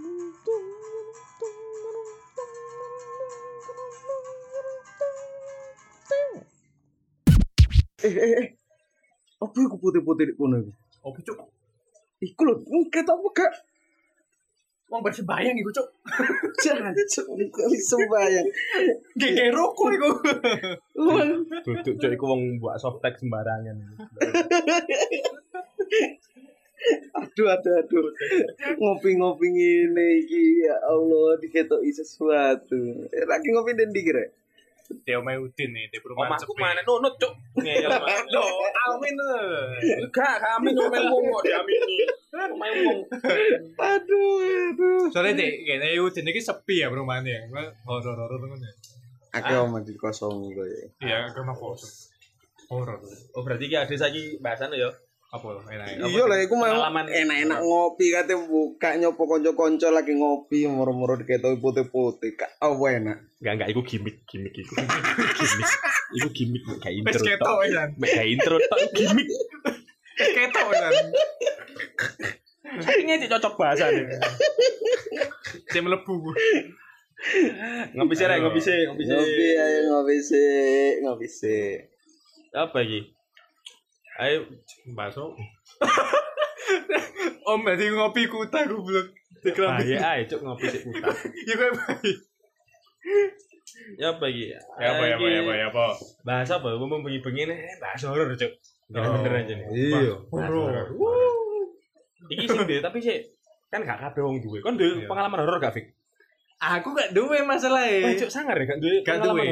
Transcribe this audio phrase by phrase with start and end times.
[8.05, 8.47] Eh, eh, eh.
[9.41, 10.69] Apa iku putih-putih di kono iku?
[11.01, 11.39] Opo cuk?
[12.21, 12.61] Iku lho,
[12.93, 13.51] ketok apa gak?
[14.93, 15.87] Wong bersembayang iku cuk.
[16.61, 18.47] Jangan, iku sembayang.
[19.17, 20.09] Gege rokok iku.
[21.65, 23.97] Duduk cok iku wong buat softtek sembarangan.
[27.17, 28.11] Aduh, aduh, aduh.
[28.77, 33.07] Ngopi-ngopi ngene iki, ya Allah, diketoki sesuatu.
[33.09, 34.23] Eh, lagi ngopi ndi kira?
[35.03, 37.59] Teo main Udin nih, di perumahan Omahku mana nunut cok.
[37.59, 37.91] Ngeyel.
[38.31, 38.43] Lo,
[38.87, 39.15] amin.
[40.15, 42.07] Gak kami ngomel wong kok diamini.
[42.31, 42.99] Ngomel wong.
[43.75, 44.39] Aduh,
[44.71, 45.11] aduh.
[45.11, 47.51] Soalnya deh, kayaknya Udin ini sepi ya perumahannya.
[47.83, 48.73] Horor-horor temen ya.
[49.35, 50.87] Akeh omah dikosongi koyo.
[51.03, 52.15] Iya, karena kosong.
[52.71, 52.99] Horor.
[53.35, 54.87] Oh berarti ki ada saiki bahasan ya.
[55.37, 55.87] Apa enak?
[56.01, 62.33] Iya lah, iku mau enak-enak ngopi kate buka nyopo kanca-kanca lagi ngopi moro-moro diketoki putih-putih.
[62.33, 63.17] Kak, apa enak?
[63.37, 64.73] Enggak enggak iku gimmick gimmick iku.
[65.37, 65.71] gimmick.
[66.17, 67.21] Iku gimmick mek gak intro.
[67.37, 67.57] Tok.
[67.69, 67.89] kan.
[68.01, 69.27] Mek gak intro tok gimmick.
[70.17, 70.93] Ketok kan.
[72.81, 74.05] Saiki cek cocok bahasa nih.
[75.69, 76.33] Saya melebu.
[77.97, 79.17] Ngopi sih, ngopi sih, ngopi sih.
[79.89, 81.69] Ngopi sih, ngopi sih.
[82.53, 83.16] Apa iki?
[84.17, 84.49] Ayo
[84.91, 85.33] Bakso.
[87.47, 89.07] Om berarti ngopi kuta goblok.
[89.39, 89.95] Kelambi.
[89.95, 91.13] bahaya ae cuk ngopi sik putar.
[91.47, 92.11] Ya kayak bayi.
[93.95, 94.45] Ya apa iki?
[94.51, 94.59] Ya
[94.91, 95.85] apa ya apa ya apa ya apa.
[96.25, 96.75] Bahasa apa?
[96.75, 98.51] Mumpung bengi-bengi nih bahasa horor cuk.
[98.91, 99.39] Bener Oh.
[99.39, 99.65] aja nih.
[99.71, 100.13] Iya.
[100.27, 100.91] Horor.
[102.27, 103.17] Iki sing tapi sih
[103.67, 104.59] kan gak kabeh wong duwe.
[104.59, 105.07] Kon duwe Iya.
[105.07, 105.85] pengalaman horor gak, Fik?
[106.57, 108.17] Aku gak duwe masalah Oh, ya.
[108.17, 109.45] cuk sangar ya gak duwe Gak duwe.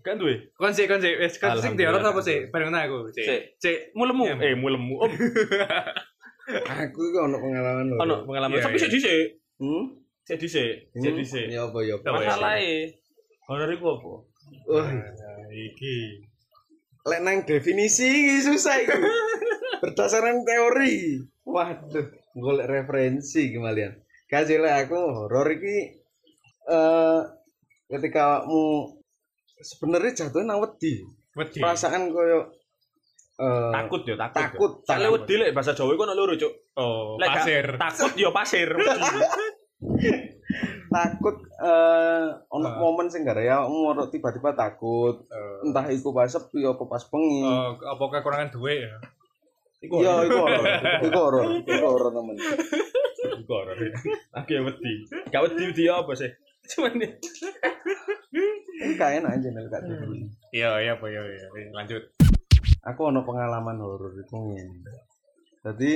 [0.00, 0.34] Gak duwe.
[0.52, 2.52] Kon sih kon sih wes kon sing di horor apa sih?
[2.52, 3.08] Bareng aku.
[3.10, 3.24] Sik.
[3.24, 3.40] Cek.
[3.56, 3.76] Cek.
[3.92, 4.24] Mulemu.
[4.26, 4.36] Iya.
[4.42, 4.94] Eh, mulemu.
[5.00, 5.12] Om,
[6.50, 7.96] Aku iku ono pengalaman lho.
[7.96, 8.58] ono pengalaman.
[8.58, 8.82] Iya, Tapi iya.
[8.82, 9.22] sik dhisik.
[9.56, 9.84] Hmm?
[10.20, 10.72] Sik dhisik.
[10.90, 11.16] Sik Hmm?
[11.16, 11.44] dhisik.
[11.46, 11.94] Ya apa ya.
[11.94, 12.04] apa.
[12.04, 12.12] Ya?
[12.12, 12.74] Masalahe
[13.46, 14.12] horor iku apa?
[14.66, 16.26] Wah, Nah, iki.
[17.00, 18.92] lek nang definisi iki susah iki.
[19.82, 21.24] Berdasarkan teori.
[21.40, 23.96] Waduh, golek referensi kemalian.
[24.26, 25.99] Kasih lah aku horor iki
[26.70, 27.20] eh
[27.90, 28.62] ketika kamu
[29.58, 31.02] sebenarnya jatuhnya nang wedi.
[31.34, 31.58] Wedi.
[31.58, 32.46] Perasaan koyo
[33.36, 34.36] eh Takut yo, takut.
[34.36, 35.10] takut, takut.
[35.16, 36.52] wedi lek bahasa Jawa iku ono loro, Cuk.
[36.76, 37.66] Oh, Lek pasir.
[37.74, 38.68] Takut yo pasir.
[40.90, 42.74] takut eh ono Ah.
[42.76, 47.46] momen sing gara ya moro tiba-tiba takut Eh, entah iku pas sepi apa pas bengi
[47.46, 48.98] oh, apa kekurangan duit ya?
[49.80, 50.64] iya iku horor
[51.00, 52.36] iku horor iku horor temen
[53.40, 53.76] Iku horor.
[54.34, 54.92] Aku yo wedi.
[55.28, 56.28] Gak wedi wedi yo apa sih?
[56.66, 57.08] Cuman ini
[58.94, 60.14] gak enak aja nih gak dulu
[60.50, 61.46] Iya, iya, ya, iya.
[61.48, 62.02] Iya, Lanjut.
[62.80, 64.92] aku ono pengalaman horor iku ngene
[65.60, 65.90] jadi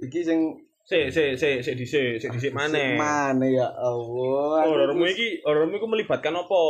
[0.00, 0.40] iki sing
[0.84, 2.92] Sik, sik, sik, sik dhisik, sik dhisik maneh.
[2.92, 6.60] mana ya Allah Horormu iki, horormu iku melibatkan apa?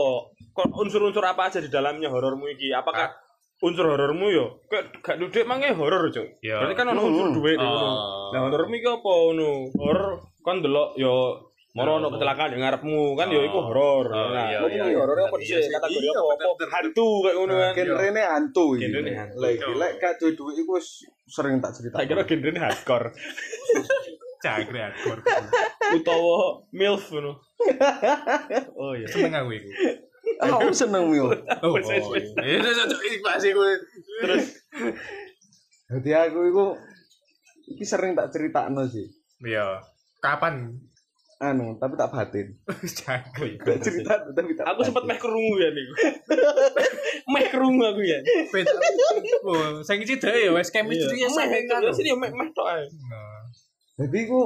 [0.54, 2.70] Kok unsur-unsur apa aja di dalamnya horormu iki?
[2.70, 3.10] Apakah
[3.58, 6.30] unsur horormu yo kayak gak duduk mangke horor, Cuk?
[6.38, 6.62] Iya.
[6.62, 7.10] Berarti kan ono Hmm.
[7.10, 7.66] unsur duit di Oh.
[7.66, 7.90] ngono.
[8.30, 9.50] Nah, horormu iki apa ngono?
[9.74, 10.06] Horor
[10.38, 11.14] kon delok yo
[11.74, 12.12] moro ono Oh.
[12.14, 14.06] kecelakaan di ngarepmu kan yo iku horor.
[14.06, 14.94] Oh, Nah, iya, iya, iya.
[14.94, 15.66] horor apa Iya sih?
[15.66, 15.72] sih.
[15.74, 16.64] Kategori Iya, apa?
[16.70, 17.72] hantu kayak ngono kan.
[17.74, 19.36] genrene hantu iki Genrene hantu.
[19.36, 20.88] lek lek gak duwe iku wis
[21.26, 23.10] sering tak cerita Tak kira genrene hardcore
[24.44, 25.18] Cagre akor.
[25.90, 26.36] utawa
[26.70, 27.32] milf ngono.
[28.78, 29.08] Oh iya.
[29.08, 29.68] Seneng aku iku.
[30.46, 31.26] aku seneng mil
[31.60, 31.98] Oh, iya.
[33.50, 33.70] Gue.
[34.20, 34.44] Terus
[35.86, 36.64] jadi aku iku
[37.66, 39.08] iki sering tak critakno sih
[39.40, 39.80] Iya.
[40.18, 40.76] Kapan?
[41.46, 42.46] Anu tapi tak batin
[42.98, 43.58] Cagre.
[43.58, 45.92] tak cerita tapi tak aku sempat meh krungu ya niku.
[47.32, 48.18] meh krungu aku ya.
[48.46, 48.72] Beda.
[49.42, 51.84] Oh, sing iki dhewe ya wes chemistry ya sampe kan.
[51.88, 52.84] sini yo meh meh tok ae.
[52.84, 53.42] Nah.
[53.96, 54.40] jadi aku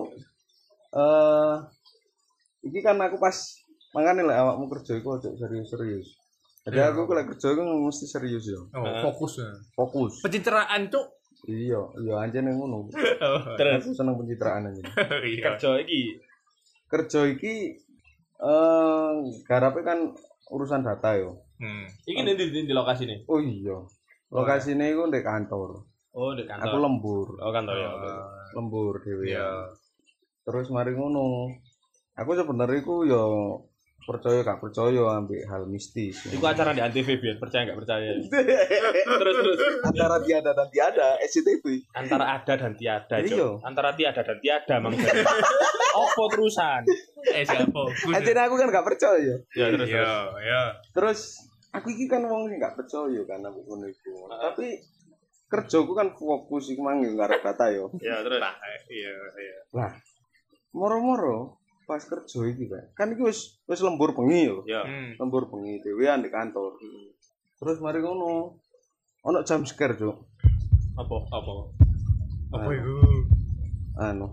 [0.90, 1.54] eh
[2.62, 3.36] iki kan aku pas
[3.90, 6.16] makanya lah awakmu kerja iku ojo serius-serius
[6.62, 6.92] jadi Iya.
[6.92, 9.48] aku kalau kerja iku mesti serius ya Oh, fokus ya.
[9.72, 11.06] fokus Pencitraan, Cuk.
[11.44, 12.84] iya iya aja nih ngono
[13.24, 14.82] Oh, Terus aku seneng pencitraan aja
[15.22, 15.40] iya.
[15.46, 16.20] kerja iki
[16.88, 17.76] kerja iki
[18.38, 19.12] eh
[19.44, 20.12] garape kan
[20.48, 21.90] urusan data yo Hmm.
[22.04, 23.26] iki ndi ndi di lokasi nih.
[23.26, 23.82] oh iya
[24.30, 25.82] lokasinya iku di kantor
[26.14, 26.66] Oh, di kantor.
[26.66, 27.90] aku lembur Oh, kantor ya.
[28.52, 29.66] lembur dewe Iya.
[30.42, 31.50] terus mari ngono
[32.14, 33.22] aku sebenarnya iku yo
[34.08, 38.08] percaya gak percaya ambil hal mistis Iku acara di Antv biar percaya nggak percaya.
[39.20, 43.60] terus terus antara tiada dan tiada SCTV antara ada dan tiada, Iya.
[43.60, 44.96] Antara tiada dan tiada mang.
[45.92, 46.88] Opo terusan?
[47.28, 47.82] Eh, siapa?
[48.16, 49.92] Aja aku kan gak percaya Ya terus terus.
[49.92, 50.62] Iya, iya.
[50.96, 51.20] terus
[51.76, 54.80] aku iki kan wong sing gak percaya kan aku ngono iku tapi
[55.48, 57.92] kerjaku kan fokus iku mang yo ngarep data yo.
[58.00, 58.40] Ya terus.
[58.40, 58.56] Nah,
[58.88, 59.58] iya iya.
[59.76, 59.92] Lah,
[60.76, 61.57] moro-moro
[61.88, 62.92] pas kerja iki Pak.
[62.92, 64.60] Kan iki wis wis lembur bengi yo.
[64.68, 64.84] Ya.
[64.84, 65.16] Hmm.
[65.16, 66.76] Lembur bengi dhewean di kantor.
[67.56, 68.60] Terus mari ngono.
[69.24, 70.14] Ono jam scare, Cuk.
[70.94, 71.16] Apa?
[71.32, 71.52] Apa?
[72.54, 72.94] Apa itu?
[73.98, 74.30] Anu,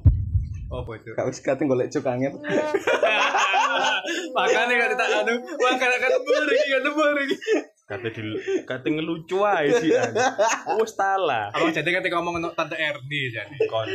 [0.70, 1.10] Apa itu?
[1.18, 2.38] gak wis kate golek cuk angin.
[4.36, 7.38] Makanya kan tak anu, makanya kan lembur iki kan lembur iki.
[7.86, 8.22] Kate di
[8.66, 9.94] kate ngelucu ae sih.
[10.82, 11.54] Wis talah.
[11.54, 13.58] Abang jadi kan ngomong untuk tante Erni jadi.
[13.70, 13.86] Kon.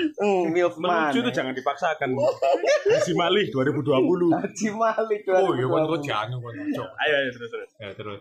[0.55, 1.11] Milf man.
[1.11, 2.15] Melucu itu jangan dipaksakan.
[3.07, 4.31] Si Malih 2020.
[4.31, 6.39] Haji Malik Oh iya kan kok jangan
[6.71, 6.91] cok.
[7.03, 7.71] Ayo ayo terus terus.
[7.83, 8.21] Ya terus.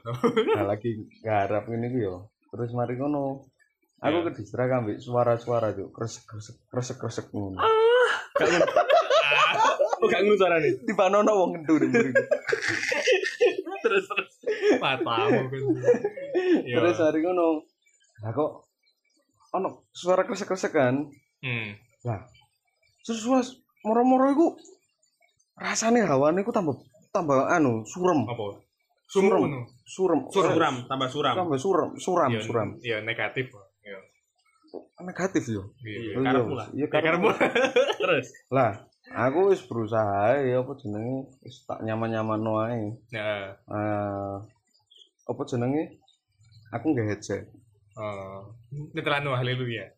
[0.58, 2.16] Nah, lagi garap ini ku yo.
[2.50, 3.46] Terus mari ngono.
[4.00, 7.62] Aku ke distrak ambek suara-suara cuk, kresek-kresek kresek-kresek ngono.
[8.42, 8.66] Gak ngono.
[10.00, 10.70] Oh gak ngono carane.
[10.88, 12.16] Dipanono wong ngendu deh.
[13.84, 14.39] Terus terus.
[14.78, 15.62] Matamu kan.
[16.62, 16.76] Iya.
[16.78, 17.66] Terus hari ngono.
[18.22, 18.52] Lah kok
[19.58, 21.10] ono suara kresek-kresek kan?
[21.42, 21.70] Hmm.
[23.02, 23.42] Terus suara
[23.82, 24.48] moro-moro iku
[25.58, 26.78] rasane hawane iku tambah
[27.10, 28.28] tambah anu, surem.
[28.30, 28.62] Apa?
[29.10, 29.66] Suram.
[29.90, 30.20] Surem.
[30.30, 31.34] Suram, tambah suram.
[31.34, 32.70] Tambah surem, suram, Iya, suram.
[32.78, 33.50] Iya negatif.
[33.82, 34.00] Iya.
[35.02, 35.74] Negatif yo.
[35.82, 36.14] Iya.
[36.14, 36.68] Iya, karepmu lah.
[36.70, 37.28] Iya, Karepmu.
[38.06, 38.26] Terus.
[38.54, 38.86] Lah,
[39.18, 42.84] aku wis berusaha ya apa jenenge wis tak nyaman-nyaman wae.
[43.10, 43.58] Ya.
[43.66, 44.36] Eh
[45.30, 46.02] apa jenenge?
[46.74, 47.46] Aku nggak headset.
[47.98, 48.54] Oh.
[48.98, 49.94] Netrano haleluya.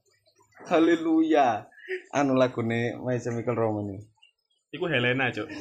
[0.68, 1.66] Haleluya.
[2.12, 4.08] Anu lagune My Chemical Romance.
[4.72, 5.52] Iku Helena, Cuk.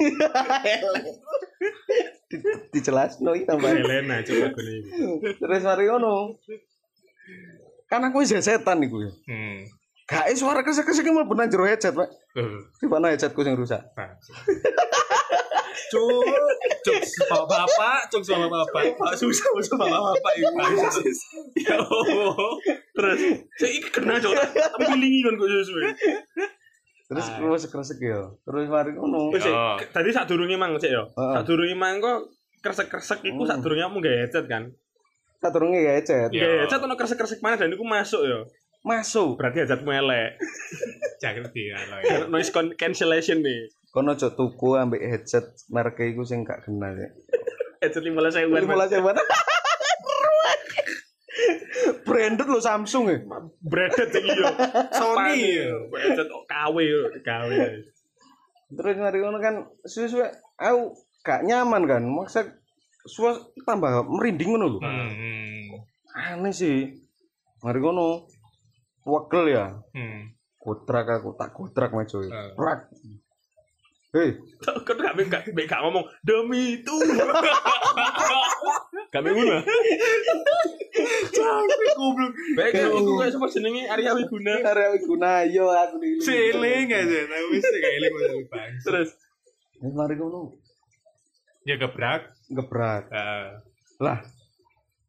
[2.31, 2.37] Di,
[2.73, 3.67] dijelasno iki tambah.
[3.67, 5.19] Helena, Cuk lagune iku.
[5.39, 6.39] Terus mari ngono.
[7.91, 9.11] Kan aku wis headsetan iku ya.
[9.27, 9.67] Hmm.
[10.07, 12.11] Gak suara kesek-kesek mlebu nang jero headset, Pak.
[12.79, 13.79] Di mana headsetku sing rusak?
[15.91, 16.23] Cuk,
[16.81, 18.95] cuk sama bapak, cuk sama bapak.
[18.95, 20.47] Pak susah sama bapak itu.
[21.61, 22.35] Ya Allah.
[22.91, 23.19] Terus,
[23.55, 24.31] saya iki kena, Cuk.
[24.31, 25.83] Tapi lingi kan kok sesuai.
[27.05, 27.37] Terus Ah.
[27.37, 28.23] kresek-kresek ya.
[28.41, 29.29] Terus mari ngono.
[29.29, 29.75] Oh.
[29.75, 31.03] ke- tadi sadurunge mang, Cik ya.
[31.03, 31.33] Heeh.
[31.37, 33.51] Sadurunge mang kok kresek-kresek iku Hmm.
[33.51, 34.63] sadurunge kamu gak headset kan.
[35.37, 36.31] Tak turunge ya headset.
[36.31, 36.39] Iya.
[36.39, 38.39] Gak headset ono kresek-kresek mana dan iku masuk ya.
[38.81, 39.35] Masuk.
[39.35, 40.39] Berarti headsetmu elek.
[41.21, 41.99] Jangan dia lah.
[42.31, 43.67] Noise cancellation nih.
[43.91, 47.11] Kono aja tuku ambek headset merek iku sing gak kenal ya.
[47.83, 48.63] Headset 15 ribuan.
[48.63, 49.19] Lima belas ribuan.
[52.07, 53.19] Branded lo Samsung ya.
[53.59, 54.47] Branded sih iya.
[54.95, 55.59] Sony.
[55.91, 57.51] Headset KW yo, KW.
[58.71, 60.23] Terus mari ngono kan suwe-suwe
[60.55, 61.99] aku gak nyaman kan.
[62.07, 62.47] Maksa
[63.03, 63.35] suwe
[63.67, 64.79] tambah merinding ngono lho.
[64.79, 65.67] Hmm.
[66.15, 66.95] Aneh sih.
[67.59, 68.23] Mari ngono.
[69.03, 69.83] Wegel ya.
[69.91, 70.31] Hmm.
[70.55, 72.23] Kutrak aku tak kutrak meja.
[72.23, 72.55] Eh.
[74.11, 76.91] Hei, Kok gak gak gak gak ngomong demi itu.
[79.07, 79.63] Gak ngono.
[81.31, 82.33] Capek goblok.
[82.59, 84.59] Baik, iku kayak sapa jenenge Arya Wiguna.
[84.59, 86.19] karya guna yo aku di.
[86.19, 88.13] Seling aja, nah wis kayak eling
[88.51, 88.71] bang.
[88.83, 89.15] Terus
[89.79, 90.59] Wis mari ngono.
[91.63, 92.35] Ya gebrak.
[92.51, 93.07] Gebrak.
[93.15, 93.63] Heeh.
[94.03, 94.19] Lah.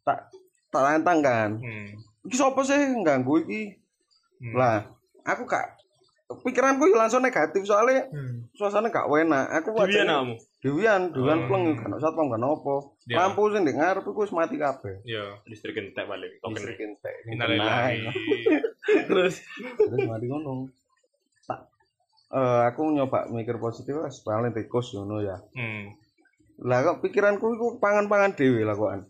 [0.07, 0.31] Tak
[0.71, 1.51] tak lantang kan.
[1.59, 1.91] Hmm.
[2.23, 3.83] Iki sapa sih ganggu iki?
[4.39, 4.55] Hmm.
[4.55, 4.87] Lah,
[5.27, 5.82] aku gak
[6.41, 8.49] pikiranku yo langsung negatif soalnya Hmm.
[8.53, 9.61] suasana gak enak.
[9.61, 10.35] Aku Dewian kamu.
[10.63, 11.49] Dewian, Dewian Hmm.
[11.49, 12.75] pleng kan satpam kan apa.
[13.05, 13.17] Ya.
[13.21, 15.03] Lampu sing ndek ngarep iku wis mati kabeh.
[15.03, 15.37] Ya.
[15.45, 16.39] Listrik entek balik.
[16.39, 16.55] Token.
[16.55, 17.15] Listrik entek.
[17.27, 18.07] Innalillahi.
[19.11, 19.43] Terus
[19.77, 20.71] Terus mari ngono.
[21.45, 21.61] Tak
[22.33, 25.37] eh aku nyoba mikir positif wis paling tikus ngono ya.
[25.53, 25.93] Hmm.
[26.63, 29.03] Lah kok pikiranku iku pangan-pangan dhewe lah kokan.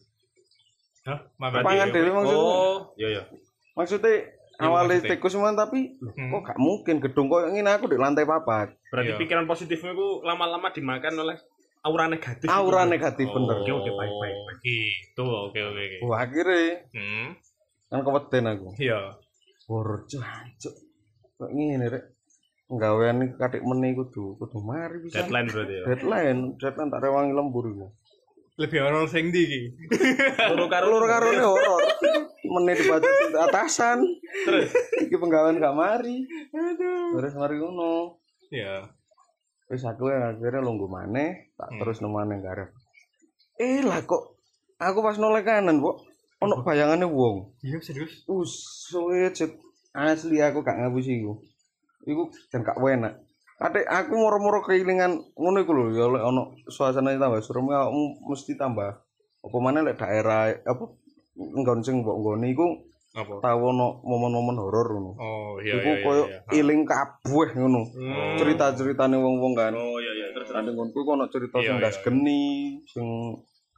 [1.04, 1.18] Hah?
[1.36, 2.40] Pangan dhewe maksudnya.
[2.40, 3.22] Oh, iya iya.
[3.72, 5.12] Maksudnya Iya, awalnya maksudnya.
[5.14, 6.30] tikus cuman tapi Hmm.
[6.30, 8.74] kok gak mungkin gedung koyo ngene aku di lantai papat.
[8.88, 9.18] Berarti Iya.
[9.18, 11.36] pikiran positifmu itu lama-lama dimakan oleh
[11.80, 12.46] aura negatif.
[12.46, 12.90] Aura itu.
[12.90, 13.56] negatif Oh, bener.
[13.58, 14.36] Oke oke baik baik.
[14.38, 14.60] baik.
[14.60, 15.96] Gitu, oke oke oke.
[16.04, 17.26] Wah, akhirnya Hmm.
[17.86, 18.68] kan keweden aku.
[18.76, 19.00] Iya.
[19.64, 20.74] Horor jancuk.
[21.34, 22.04] Kok ngene rek.
[22.68, 25.20] Nggawean iki katik meni kudu kudu mari bisa.
[25.20, 25.84] Deadline berarti ya.
[25.86, 27.86] Deadline, deadline tak rewangi lembur iku.
[28.60, 29.60] Lebih horor sing ndi iki?
[30.52, 31.80] Loro karo Loro karone horor.
[32.44, 34.04] Meni dibaca di atasan.
[34.44, 34.68] Terus
[35.08, 36.20] Iki penggawean gak mari.
[36.52, 37.16] Aduh.
[37.16, 38.20] Terus mari ngono.
[38.52, 38.92] Ya.
[39.72, 41.80] Wis aku yang akhirnya lungguh maneh, tak Hmm.
[41.80, 42.68] terus nemane garep.
[43.56, 44.36] Eh lah kok
[44.76, 45.96] aku pas noleh kanan, Kok
[46.44, 47.56] ono bayangane wong.
[47.64, 48.28] Iya serius.
[48.28, 48.52] Us,
[48.92, 49.32] suwe.
[49.96, 51.40] Asli aku gak ngapusi iku.
[52.04, 53.16] Iku jan gak enak.
[53.62, 57.86] Ate aku moro-moro keilingan ngono iku lho ya lek ono suasana tambah serem ya
[58.26, 58.90] mesti tambah
[59.42, 60.84] apa mana lek daerah apa
[61.38, 62.66] nggon sing mbok nggone iku
[63.12, 63.44] Apa?
[63.44, 65.10] tau ono momen-momen horor ngono.
[65.20, 66.38] Oh iya Iku iya koyo iya.
[66.64, 67.92] iling kabeh ngono.
[67.92, 68.40] Hmm.
[68.40, 69.76] Cerita-ceritane wong-wong kan.
[69.76, 70.48] Oh iya iya terus.
[70.48, 72.04] Ada ngonku kok ono cerita Iya, sing iya, ndas iya.
[72.08, 72.44] geni,
[72.88, 73.06] sing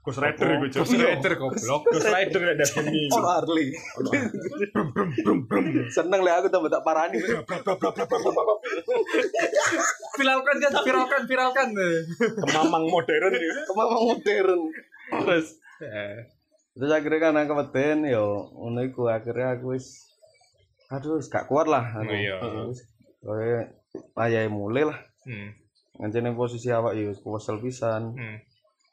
[0.05, 0.85] Ghost Rider Cuk.
[0.85, 1.83] Ghost Rider goblok.
[1.89, 3.05] Ghost Rider nek ada bengi.
[3.09, 3.69] Oh Harley.
[5.89, 7.17] Seneng lah aku tambah tak parani.
[10.15, 11.69] Viralkan kan, viralkan, viralkan.
[12.21, 13.49] Kemamang modern iki.
[13.65, 14.61] Kemamang modern.
[15.25, 15.49] Terus
[15.83, 16.17] Eh,
[16.75, 20.07] Terus akhirnya kan aku weden yo ngono iku akhirnya aku wis
[20.87, 22.15] aduh gak kuat lah aku.
[22.15, 22.37] Oh, iya.
[23.25, 23.59] Koyo
[24.15, 24.99] ayahe mulai lah.
[25.27, 25.51] Hmm.
[25.99, 28.15] Ngancene posisi awak yo kesel pisan.
[28.15, 28.39] Hmm.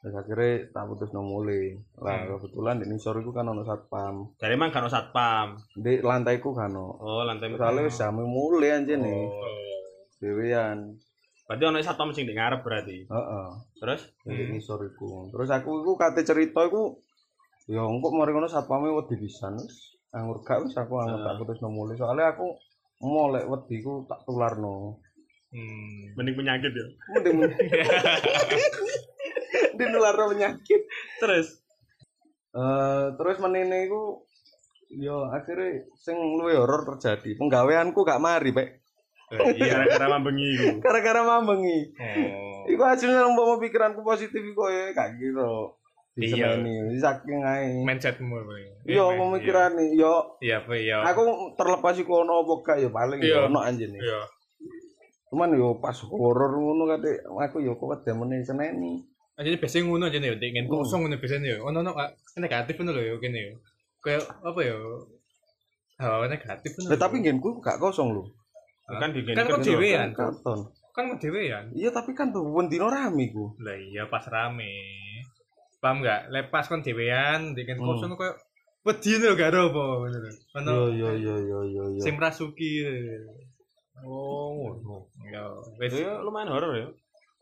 [0.02, 1.78] Terus akhirnya tak putus no mulai.
[1.94, 2.34] Lah Hmm.
[2.34, 4.34] kebetulan di nisor iku kan ono satpam.
[4.34, 5.54] dari mang kan satpam.
[5.72, 6.98] Di lantaiku kan ono.
[6.98, 9.30] Oh, lantai Soalnya wis jam mulai anjene.
[9.30, 9.46] Oh.
[10.18, 10.98] Dewean.
[11.46, 13.06] Berarti ono satpam sing di ngarep berarti.
[13.06, 13.46] Heeh.
[13.78, 14.50] Terus Di Hmm.
[14.50, 15.30] nisor iku.
[15.30, 16.98] Terus aku iku kate cerita iku
[17.70, 19.94] ya engko mari ngono satpame wedi pisan wis.
[20.10, 21.94] Anggur gak wis aku anggur tak putus no mulai.
[21.94, 22.58] Soalnya aku
[22.98, 24.98] molek wedi ku tak tularno.
[25.52, 26.16] Hmm.
[26.16, 26.86] mending penyakit ya.
[27.14, 27.38] Mending
[29.76, 30.80] Mending nularno penyakit.
[31.20, 31.62] Terus
[32.52, 34.28] Eh terus menene iku
[34.92, 37.40] yo akhirnya sing luwih horor terjadi.
[37.40, 38.68] Penggaweanku gak mari, Pak.
[39.56, 40.68] iya gara-gara mambengi iku.
[40.84, 41.96] Gara-gara mambengi.
[41.96, 42.68] Oh.
[42.68, 45.48] Iku hasilnya umpama pikiranku positif iku ya gak kira.
[46.20, 46.60] Iya.
[47.00, 47.80] Saking ae.
[47.80, 48.36] Mindsetmu.
[48.84, 51.00] Yo pemikirane yo Iya, apa iya.
[51.08, 53.32] aku terlepas iku ono apa gak ya paling Iya.
[53.32, 53.96] yo ono anjene.
[53.96, 54.28] Iya.
[55.32, 59.00] Cuman yo pas horor ngono kate aku yo kok demene seneni.
[59.32, 61.64] Jadi biasanya ngono aja nih, dengan kosong ngono biasanya.
[61.64, 63.54] Ono ono ah, negatif ngono lho yo kene yo.
[64.04, 64.78] Kayak apa yo?
[66.02, 66.88] Oh, negatif ngono.
[66.92, 68.22] Lah tapi genku gak kosong lho.
[68.86, 70.12] Kan di Kan kok dhewean.
[70.12, 70.68] Katon.
[70.92, 71.72] Kan mau dhewean.
[71.72, 73.56] Iya tapi kan tuh dino rame ku.
[73.64, 75.00] Lah iya pas rame.
[75.80, 76.28] Paham enggak?
[76.28, 78.36] Lepas kon dhewean, dengan kosong koyo
[78.82, 80.30] wedi lho gak ada apa ngono lho.
[80.60, 82.02] Ono Yo yo yo yo yo yo.
[82.04, 82.84] sing rasuki.
[84.02, 85.08] Oh, ngono.
[85.24, 85.44] Yo,
[85.78, 86.88] wis Ya lumayan horor ya.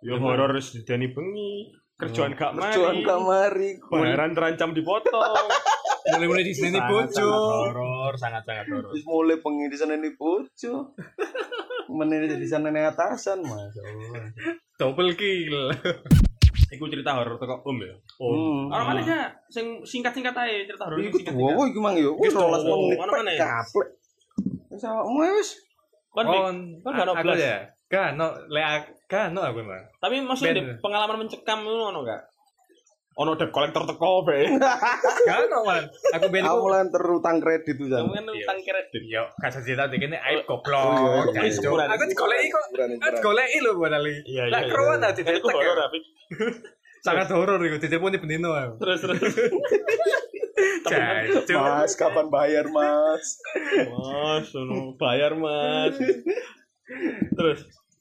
[0.04, 1.79] Ya horor wis didani bengi.
[2.00, 2.72] Kerjaan gak mari.
[2.72, 3.70] Kerjaan gak mari.
[3.84, 5.12] Bayaran terancam dipotong.
[6.10, 7.28] mulai-mulai di sini bojo.
[7.70, 8.90] Horor, sangat-sangat horor.
[8.90, 10.96] Wis mulai pengen di sana nih bojo.
[11.90, 13.74] Menene di sana nih atasan mas.
[14.80, 15.70] Double kill.
[16.70, 17.94] Iku cerita horor teko Om ya.
[18.16, 18.70] Hmm.
[18.70, 22.14] Orang mana ya sing singkat-singkat aja cerita horor Iku sing wow, iku mang yo.
[22.16, 23.40] Wis Iku 12 tuh, menit ono pek mana ya?
[23.44, 23.88] kaplek.
[24.70, 25.48] Wis awakmu wis.
[26.10, 26.26] Dik,
[26.82, 27.38] kan gak ono aku blas.
[27.38, 27.56] ya.
[27.90, 28.62] Kan no le
[29.04, 29.82] kan no aku mah.
[29.98, 30.62] Tapi maksudnya Ben.
[30.62, 32.22] di pengalaman mencekam itu ono gak?
[33.18, 34.46] Ono debt collector teko be.
[35.28, 35.90] Kan no man.
[36.14, 38.06] Aku ben Aku mulai terutang kredit tuh jan.
[38.06, 39.02] kan utang kredit.
[39.04, 41.28] Yo, kasih cerita dikene aib Oh, goblok.
[41.28, 41.84] iya, Guys, iya.
[41.90, 42.64] Aku digoleki kok.
[42.78, 44.14] Aku digoleki lho buat Ali.
[44.24, 45.74] Iya, Lah keruan tadi horor ya.
[45.76, 45.98] tapi.
[47.04, 48.78] Sangat horor iku ditelepon di benino aku.
[48.78, 49.20] Terus terus.
[50.86, 51.56] Jancuk.
[51.56, 53.24] Mas, kapan bayar mas?
[53.90, 55.96] Mas, ono bayar Mas.
[57.40, 57.60] Terus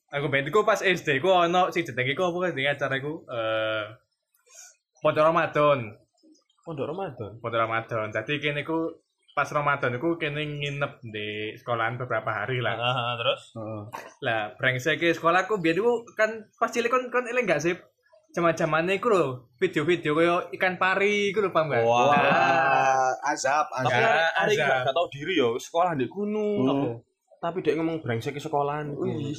[0.10, 3.14] Aku ben iku pas SD ku ono sing jenenge iku apa kan di acara iku
[3.30, 3.86] eh
[5.00, 5.96] Pondok Ramadan.
[6.66, 7.32] pondok Ramadan.
[7.40, 8.12] Pondok Ramadan.
[8.12, 8.90] Jadi kene iku
[9.32, 12.76] pas Ramadan iku kene nginep di sekolahan beberapa hari lah.
[12.76, 13.82] Ah, terus Heeh.
[14.26, 17.80] Lah, brengsek ke sekolahku biar iku kan pas cilik kon kon eling gak sih?
[18.30, 21.82] Zaman-zamane iku lho, video-video koyo ikan pari iku lho paham gak?
[21.82, 22.14] Wah.
[22.14, 24.04] Nah, Wah, azab, tapi azab.
[24.04, 27.02] Ya, hari gak, gak tau diri yo sekolah di gunung.
[27.40, 28.92] Tapi dia ngomong brengsek ke sekolahan.
[28.94, 29.32] Wih.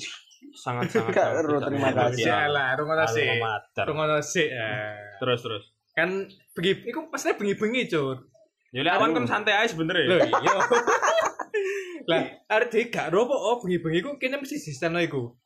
[0.52, 1.44] Sangat sangat.
[1.44, 2.24] Terima kasih.
[2.24, 3.28] ya lah, rungono sih.
[3.36, 3.84] Mater.
[3.84, 4.48] Rungono sih.
[4.48, 5.16] eh.
[5.16, 5.64] Terus terus.
[5.92, 8.24] Kan bengi iku pasnya bengi-bengi, Cur.
[8.70, 10.06] Ya lek awan kan santai aja sebenernya.
[10.06, 10.54] Lho, iya.
[12.10, 15.36] Lah, arep gak ropo oh bengi-bengi iku kene mesti sistem iku.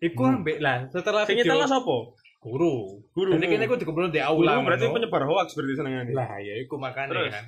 [0.00, 0.40] Iku Hmm.
[0.40, 1.96] ambek lah setelah Sing video nyetel sapa?
[2.40, 3.04] guru.
[3.12, 3.36] Guru.
[3.36, 4.64] Jadi kene iku dikumpul di Guru aula.
[4.64, 4.96] berarti ngono.
[4.96, 6.10] penyebar hoax berarti senengane.
[6.16, 7.30] Lah ya iku makane Terus?
[7.30, 7.44] kan.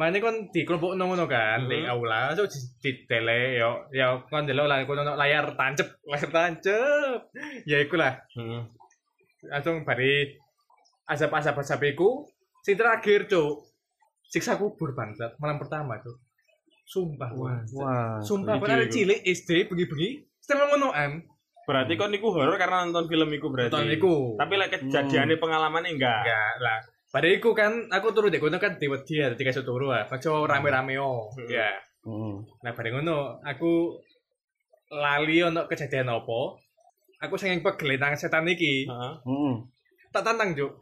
[0.00, 4.48] Mane kon di kelompok ngono kan, di aula so di, di tele yo yo kon
[4.48, 7.28] delok lah kon ono layar tancep, layar tancep.
[7.68, 8.16] Ya iku lah.
[8.32, 8.64] Heeh.
[9.52, 10.40] Langsung bari
[11.04, 12.24] asap-asap asap iku
[12.64, 13.60] sing terakhir, Cuk.
[14.24, 16.16] Siksa kubur bangsat malam pertama, Cuk.
[16.88, 17.60] Sumpah, wah.
[17.76, 18.24] Wah.
[18.24, 18.88] Sumpah iku.
[18.88, 21.20] cilik SD bengi-bengi, setelah ngono am.
[21.68, 23.68] Berarti kon niku horor karena nonton film iku berarti.
[23.68, 24.14] Nonton iku.
[24.40, 26.24] Tapi lek kejadiannya pengalamannya enggak.
[26.24, 26.80] Enggak lah.
[27.10, 30.06] Pada iku kan aku turu dek kono kan di wedi ya, dikasih turu ah.
[30.06, 31.26] Kaco rame-rame oh.
[31.34, 31.50] Hmm.
[31.50, 31.74] Ya.
[32.06, 32.46] Hmm.
[32.62, 33.98] Nah, pada ngono aku
[34.94, 36.40] lali ono kejadian apa?
[37.26, 38.86] Aku sing pegel nang setan iki.
[38.86, 39.14] Heeh.
[39.26, 39.54] Hmm.
[40.10, 40.72] Tak tantang, Juk.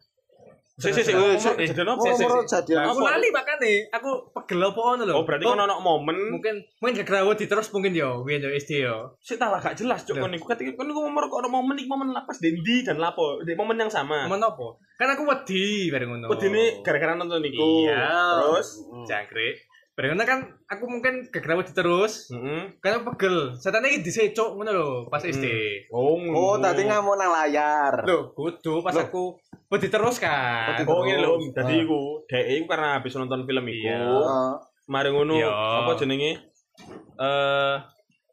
[0.78, 1.10] Si si si.
[1.10, 2.02] Eh, Kejadian apa?
[2.06, 5.14] Menurut jadian Aku lali makane, aku pegel apa ngono lho.
[5.18, 8.86] Oh berarti kon ono momen mungkin mungkin gak wedi terus mungkin yo, biyen yo SD
[8.86, 9.10] yo.
[9.18, 10.22] sih tak gak jelas cuk Loh.
[10.22, 13.42] kon niku ketika kon niku ngomong kok ono momen iki momen lapas dendi dan lapo
[13.42, 14.30] di momen yang sama.
[14.30, 14.78] Momen apa?
[14.94, 16.30] Kan aku wedi bareng ngono.
[16.32, 17.58] Ini gara-gara nonton niku.
[17.82, 17.98] Iya.
[18.38, 19.02] Terus Hmm.
[19.02, 19.67] jangkrik.
[19.98, 22.30] Bareng ngono kan aku mungkin gak wedi terus.
[22.30, 22.70] Heeh.
[22.78, 23.58] Kan aku pegel.
[23.58, 25.42] Setan iki disecok ngono lho pas SD.
[25.90, 28.06] Oh, Oh, tadi ngamuk nang layar.
[28.06, 29.02] Loh, kudu pas Loh.
[29.02, 29.24] aku
[29.68, 30.86] Oh diteruskan.
[30.86, 31.50] Oh, Oh ngene lho, Terus.
[31.52, 31.82] dadi Ah.
[31.82, 33.84] iku dhek iku karena habis nonton film iku.
[33.84, 33.98] Iya.
[33.98, 34.50] Heeh.
[34.86, 35.50] Mari ngono Iya.
[35.50, 36.32] apa jenenge?
[37.18, 37.74] Eh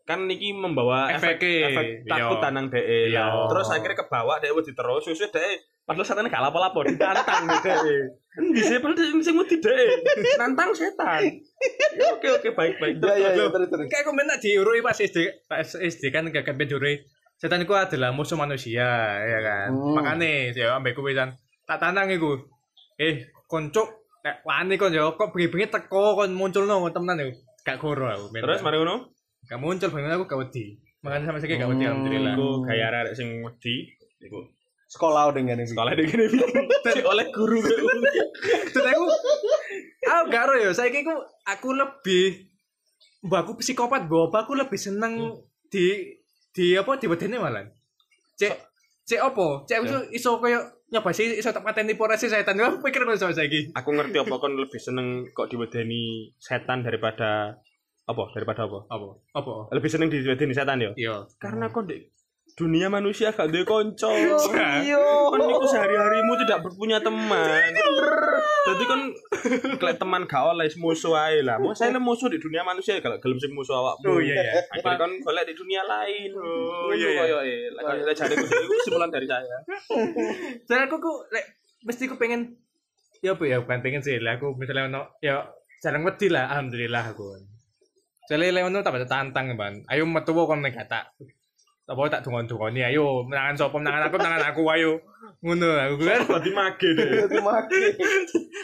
[0.06, 1.66] kan niki membawa efek Efeknya.
[1.68, 2.44] efek takut Iya.
[2.46, 2.86] tanang dhek.
[3.10, 3.26] Iya.
[3.26, 7.78] Lah, Terus akhirnya kebawa dhek wedi terus, wis dhek padahal setan gak lapo-lapo ditantang dhek.
[8.52, 9.88] Bisa padahal dhek sing wedi dhek.
[10.42, 11.22] Nantang setan.
[11.96, 12.96] Ya, Oke oke baik baik.
[13.00, 13.54] Iya iya Loh.
[13.54, 13.88] terus terus.
[13.88, 17.00] Kayak komen tak diurui pas SD, pas SD kan gak kan diurui.
[17.38, 18.88] Setan itu adalah musuh manusia,
[19.22, 19.70] ya kan.
[19.72, 19.94] Hmm.
[19.96, 22.40] Makanya ya ambek kowe kan tak tantang iku.
[22.96, 23.88] Eh, koncok
[24.26, 27.30] nek wani kon yo kok bengi-bengi teko kon munculno temenan yo.
[27.62, 28.34] Gak goro aku.
[28.34, 29.14] Terus mari ngono.
[29.46, 30.82] gak muncul bengi aku gak wedi.
[31.06, 31.92] Makanya sampai saiki gak wedi Hmm.
[31.94, 32.34] alhamdulillah.
[32.34, 33.76] Iku gaya arek sing wedi.
[34.20, 34.40] Iku
[34.96, 35.76] Sekolah udah ngene iki.
[35.76, 36.26] sekolah dek gini
[36.88, 37.60] Si oleh guru
[38.72, 39.06] Terus aku
[40.08, 42.48] aku ero yo, saiki aku aku lebih
[43.28, 45.36] aku psikopat, mbak aku lebih seneng
[45.68, 46.16] di
[46.56, 47.68] di apa di wedene malah.
[48.40, 48.56] Cek
[49.04, 49.68] cek apa?
[49.68, 52.56] Cek iso iso koyo nyoba sih iso tak pateni pora sih setan.
[52.64, 53.76] Aku pikir ngono sama saiki.
[53.76, 57.60] Aku ngerti apa kon lebih seneng kok diwedeni setan daripada
[58.06, 58.80] apa daripada apa?
[58.88, 59.10] Apa?
[59.36, 59.54] Apa?
[59.76, 60.96] Lebih seneng diwedeni setan ya?
[60.96, 61.28] Iya.
[61.42, 62.00] Karena kon di
[62.56, 64.08] dunia manusia gak duwe kanca.
[64.16, 65.04] Iya.
[65.28, 67.72] Kon niku sehari-harimu tidak berpunya teman.
[68.66, 69.02] Jadi kon
[69.84, 71.60] klek teman gak oleh musuh ae lah.
[71.60, 74.08] Mau saya musuh di dunia manusia kalau gelem sing musuh awakmu.
[74.08, 74.54] Oh iya ya.
[74.72, 76.32] Akhirnya kon golek di dunia lain.
[76.32, 77.76] Oh, iya, iya.
[77.76, 79.58] kalau jare itu kesimpulan dari saya.
[80.72, 82.56] Jadi aku ku lek mesti ku pengen
[83.20, 85.44] ya apa ya bukan pengen sih lah aku misalnya ono ya
[85.84, 87.36] jarang wedi lah alhamdulillah aku.
[88.32, 89.84] Jadi lek ono tak tantang ban.
[89.92, 91.12] Ayo metu kon nek kata.
[91.86, 94.94] Apa tak dungon-dungoni ayo menangan sapa menangan aku menangan aku ayo.
[95.42, 96.20] Ngono aku kan.
[96.26, 97.10] Berarti mage deh.
[97.24, 97.78] Itu mati.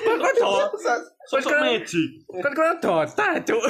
[0.02, 0.74] Kok do-
[1.30, 2.10] Sosok magic.
[2.42, 3.62] kan kau Dota, Cuk.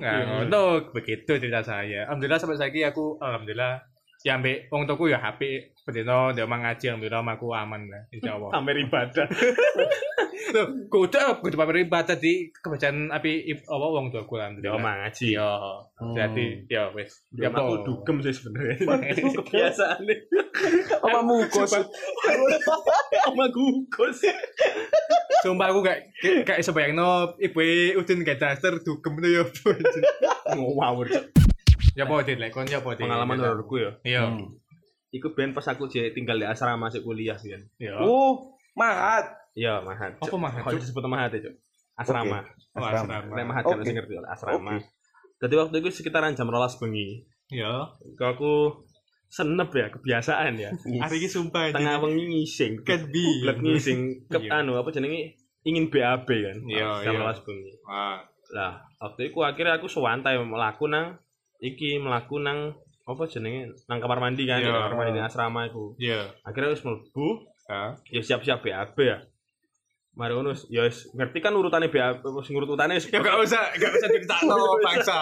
[0.00, 2.08] Nah, ngono begitu cerita saya.
[2.08, 3.80] Alhamdulillah sampai saiki aku alhamdulillah
[4.20, 5.40] ya ambek wong tuku ya HP
[5.86, 8.50] bedino dia omah ngaji alhamdulillah omahku aman lah insyaallah.
[8.50, 9.26] Sampai ibadah.
[10.54, 14.78] Loh, kudu kudu pamer ibadah di kebacan api apa wong alhamdulillah.
[14.78, 15.34] omah ngaji.
[15.34, 15.50] Iya.
[15.98, 16.14] Hmm.
[16.14, 17.26] Jadi ya wis.
[17.34, 18.76] Ya Ya aku dugem sih sebenarnya.
[19.42, 20.18] Kebiasaan nih.
[21.02, 21.70] Apa mukos?
[21.74, 24.18] Sama gugos.
[25.42, 25.98] Sumpah aku gak
[26.42, 27.62] gak iso bayangno ibu
[27.98, 29.44] Udin gak daster dugem itu ya.
[30.54, 31.06] Ngawur.
[31.98, 32.94] Ya apa Udin lek kon ya apa?
[32.94, 33.90] Pengalaman hororku ya.
[34.06, 34.22] Iya.
[34.30, 34.54] Hmm.
[35.08, 37.56] Iku ben pas aku tinggal di asrama masih kuliah sih.
[37.80, 37.96] Iya.
[38.04, 39.47] Oh, mahat.
[39.58, 40.22] Iya, Mahat.
[40.22, 40.80] Apa Mahat, Kok Cuk?
[40.80, 41.54] disebut Mahat ya, Cuk?
[41.98, 42.38] Asrama.
[42.78, 43.26] Oh, Asrama.
[43.34, 43.74] Nek Mahat Oke.
[43.74, 44.78] kan sing ngerti asrama.
[45.38, 47.26] Jadi waktu itu sekitaran jam rolas bengi.
[47.50, 47.90] Iya.
[48.14, 48.52] Kok aku
[49.28, 50.70] senep ya, kebiasaan ya.
[50.72, 52.86] Hari ini sumpah Tengah wengi ngising.
[52.86, 53.26] Can be.
[53.42, 54.62] Blek ngising ke Iya.
[54.62, 55.34] anu apa jenenge
[55.66, 56.56] ingin BAB kan.
[56.64, 57.20] Iya, jam iya.
[57.20, 57.74] rolas bengi.
[57.82, 58.22] Wah.
[58.48, 61.18] Lah, waktu itu akhirnya aku sewantai melaku nang
[61.60, 62.72] iki melaku nang
[63.04, 64.70] apa jenenge nang kamar mandi kan, Iya.
[64.70, 65.98] di kamar mandi di asrama iku.
[65.98, 66.30] Iya.
[66.46, 67.26] Akhirnya wis mlebu,
[67.68, 67.92] Ya.
[68.08, 69.18] ya siap-siap BAB ya.
[70.18, 73.06] Mari ngono wis- ya wis ngerti kan urutannya BAB wis ngurut utane wis.
[73.06, 74.34] Ya gak usah, gak usah cerita
[74.82, 75.16] bangsa.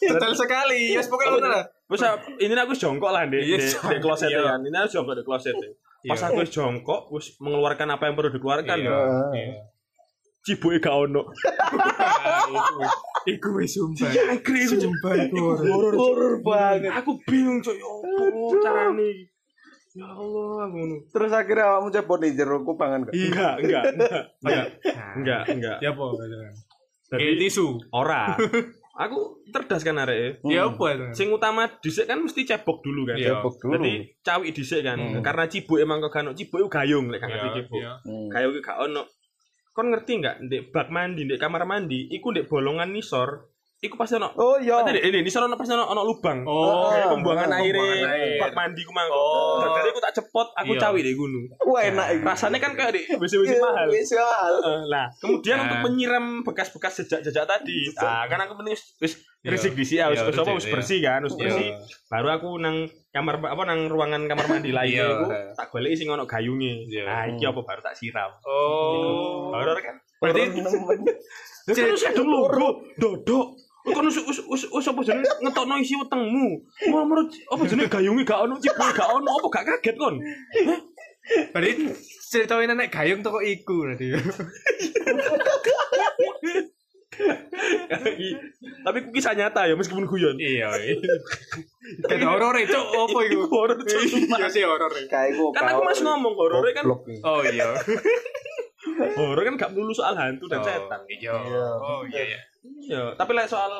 [0.00, 0.96] Detail sekali.
[0.96, 1.64] Ya pokoknya ngono lah.
[1.86, 2.00] Wis
[2.40, 4.48] ini aku jongkok lah di Iya, di, di kloset iya.
[4.48, 4.60] kan.
[4.60, 5.54] Ini aku jongkok di kloset.
[6.00, 6.24] Pas Iya.
[6.24, 8.88] aku wis jongkok wis mengeluarkan apa yang perlu dikeluarkan Iya.
[8.88, 8.96] ya.
[9.36, 9.52] Iya.
[10.40, 11.28] Cibuke gak ono.
[13.28, 14.08] Iku wis sumpah.
[14.08, 14.56] Cuk.
[14.72, 15.92] Sumpah iku horor.
[15.92, 16.96] Horor banget.
[16.96, 19.28] Aku bingung coy, ya apa carane?
[19.96, 20.96] Ya Allah, ngono.
[21.08, 23.14] Terus akhirnya awakmu cepot di jero kubangan gak?
[23.16, 24.22] Enggak, enggak, enggak.
[24.44, 24.66] Enggak,
[25.16, 25.76] enggak, enggak.
[25.80, 26.04] Ya apa?
[27.08, 27.66] Jadi tisu.
[27.90, 28.36] ora.
[28.98, 30.42] Aku cerdas kan arek.
[30.42, 31.04] Ya apa itu?
[31.14, 33.14] Sing utama dhisik kan mesti cebok dulu kan.
[33.14, 33.38] Iya.
[33.38, 33.72] Cepok dulu.
[33.78, 34.98] Jadi cawi dhisik kan.
[34.98, 35.22] Hmm.
[35.22, 37.78] Karena cibuk emang kok gak ono cibuk gayung lek gak ngerti Iya, cibuk.
[37.78, 37.92] iya.
[38.02, 38.26] Hmm.
[38.26, 39.02] Gayung iki gak ono.
[39.70, 43.46] Kon ngerti enggak ndek bak mandi, ndek kamar mandi, iku ndek bolongan nisor,
[43.78, 44.82] iku pasti ono Oh iya.
[44.82, 46.42] Pasti ini nisor ono pasti ono, ono lubang.
[46.42, 47.74] Oh, Kayak pembuangan oh, air,
[48.42, 49.06] bak mandi ku mang.
[49.06, 49.62] Oh.
[49.62, 50.80] Jadi aku tak cepot, aku Iya.
[50.82, 51.44] cawi deh gunung.
[51.62, 52.06] Wah enak.
[52.26, 53.86] Rasanya kan kayak di WC-WC Iya, mahal.
[53.86, 54.54] Wis mahal.
[54.58, 55.64] Eh, Lah, kemudian Nah.
[55.70, 59.54] untuk menyiram bekas-bekas jejak-jejak tadi, ah kan aku penting wis- Iya.
[59.54, 60.34] risik di sini, wis wis
[60.66, 60.72] iya.
[60.74, 61.42] bersih kan, wis Iya.
[61.46, 61.68] bersih.
[62.10, 62.76] Baru aku nang
[63.14, 65.06] kamar apa nang ruangan kamar mandi lain Iya.
[65.06, 66.90] iku tak goleki sing ono gayunge.
[66.90, 67.06] Iya.
[67.06, 68.34] Nah, iki apa baru tak siram.
[68.42, 69.54] Oh.
[69.54, 70.02] Horor kan?
[70.18, 70.58] Berarti.
[71.68, 73.67] Ya kan logo, dodok.
[73.94, 76.48] Kan wis wis wis wis apa jenenge ngetokno isi wetengmu.
[76.92, 80.16] Mau menurut apa jenenge gayunge gak ono, cibuke gak ono, apa gak kaget kon?
[81.52, 81.72] Berarti
[82.28, 84.06] ceritain nenek gayung toko iku berarti.
[88.84, 90.38] Tapi ku kisah nyata ya meskipun guyon.
[90.38, 90.70] Iya.
[92.06, 93.40] Kan horor itu apa iku?
[93.50, 94.00] Horor, Cuk.
[94.38, 94.92] Iya sih horor.
[95.08, 95.48] Kayak gue.
[95.56, 96.84] Kan aku masih ngomong horor kan
[97.24, 97.74] Oh iya.
[99.14, 101.00] Horor kan gak melulu soal hantu dan setan.
[101.06, 101.34] Iya.
[101.34, 101.64] Iya.
[101.74, 102.40] Oh iya iya.
[102.84, 103.70] Ya, tapi lek soal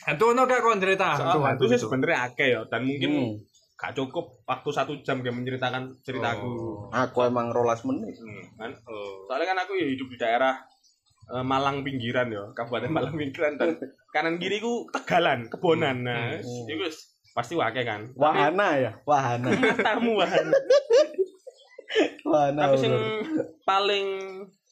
[0.00, 1.14] Hantu ono gak kon cerita?
[1.14, 3.34] soal hantu sih sebenarnya akeh ya dan mungkin Hmm.
[3.74, 6.86] gak cukup waktu satu jam dia menceritakan ceritaku Oh.
[6.88, 8.14] Aku emang rolas menit.
[8.14, 9.24] Hmm, kan Oh.
[9.24, 10.54] soalnya kan aku ya hidup di daerah
[11.28, 13.74] eh, Malang pinggiran ya Kabupaten Malang pinggiran dan
[14.14, 16.64] kanan kiri ku Tegalan Kebonan nah Hmm.
[16.64, 16.96] itu wis
[17.30, 19.50] pasti wake kan Wahana ya, wahana.
[19.78, 20.50] tamu wahana
[22.22, 22.60] Wahana.
[22.64, 22.92] tapi sing
[23.62, 24.06] paling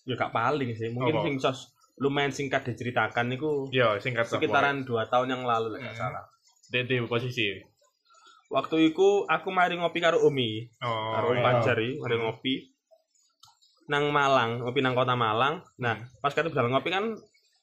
[0.04, 1.24] ya gak paling sih mungkin Apa?
[1.24, 1.58] sing sos
[1.96, 6.02] lumayan singkat diceritakan niku Yo, singkat sekitaran dua tahun yang lalu lah gak Hmm.
[6.12, 6.24] salah
[6.66, 7.56] Dede posisi.
[8.46, 11.12] waktu itu aku mari ngopi karo Umi Oh.
[11.12, 11.42] karo iya.
[11.98, 12.54] Mari ngopi
[13.86, 17.14] nang Malang ngopi nang kota Malang nah pas kate budal ngopi kan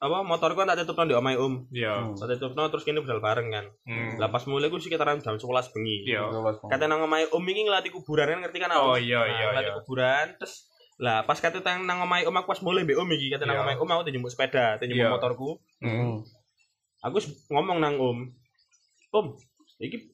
[0.04, 1.96] apa motorku kan tak tutupno di omai Om Iya.
[2.04, 2.12] Hmm.
[2.14, 4.20] tak tutupno terus kene budal bareng kan Hmm.
[4.20, 6.28] lah pas mulai ku sekitaran jam 11 bengi Iya.
[6.66, 9.00] kate nang omai Om iki ngelati kuburan kan ngerti kan Oh, aku?
[9.00, 9.78] iya, Nah, iya, ngelati iya.
[9.80, 13.32] kuburan terus lah pas kate tang nang omai Om aku pas mulai mbek Om iki
[13.32, 13.64] kate nang Iya.
[13.64, 15.10] omai Om aku dijemput sepeda dijemput Iya.
[15.10, 16.20] motorku Hmm.
[17.00, 17.18] aku
[17.50, 18.18] ngomong nang Om
[19.10, 19.26] Om
[19.80, 20.12] iki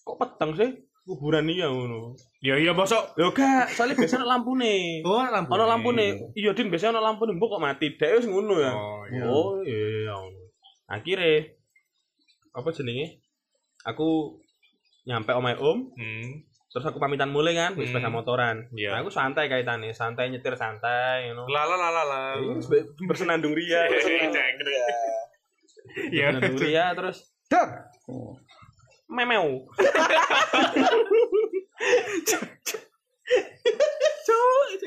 [0.00, 0.70] kok peteng sih
[1.02, 3.14] kuburan iki ya ngono Iya, iya, bosok.
[3.18, 4.98] Lho gak, soalnya biasanya ana lampune.
[5.06, 5.50] Oh, lampu.
[5.54, 6.06] Ana lampune.
[6.34, 7.94] Iya, Din, biasanya ana lampune, mbok kok mati.
[7.94, 8.74] Dek wis ngono ya.
[8.74, 9.22] Oh, iya.
[9.24, 10.14] Oh, iya.
[10.90, 11.46] Akhirnya
[12.50, 13.22] apa jenenge?
[13.86, 14.38] Aku
[15.02, 16.42] nyampe omai Om, Hmm.
[16.66, 17.98] terus aku pamitan mulai kan, wis Hmm.
[17.98, 18.66] sepeda motoran.
[18.74, 18.90] Iya.
[18.90, 21.46] Nah, aku santai kaitannya, santai nyetir santai, you know.
[21.46, 22.22] Lala lala lala.
[22.42, 22.58] Iya,
[23.06, 23.86] bersenandung ria,
[26.10, 26.26] Iya.
[26.34, 27.86] bersenandung ria terus Dar.
[29.12, 29.68] Memeu.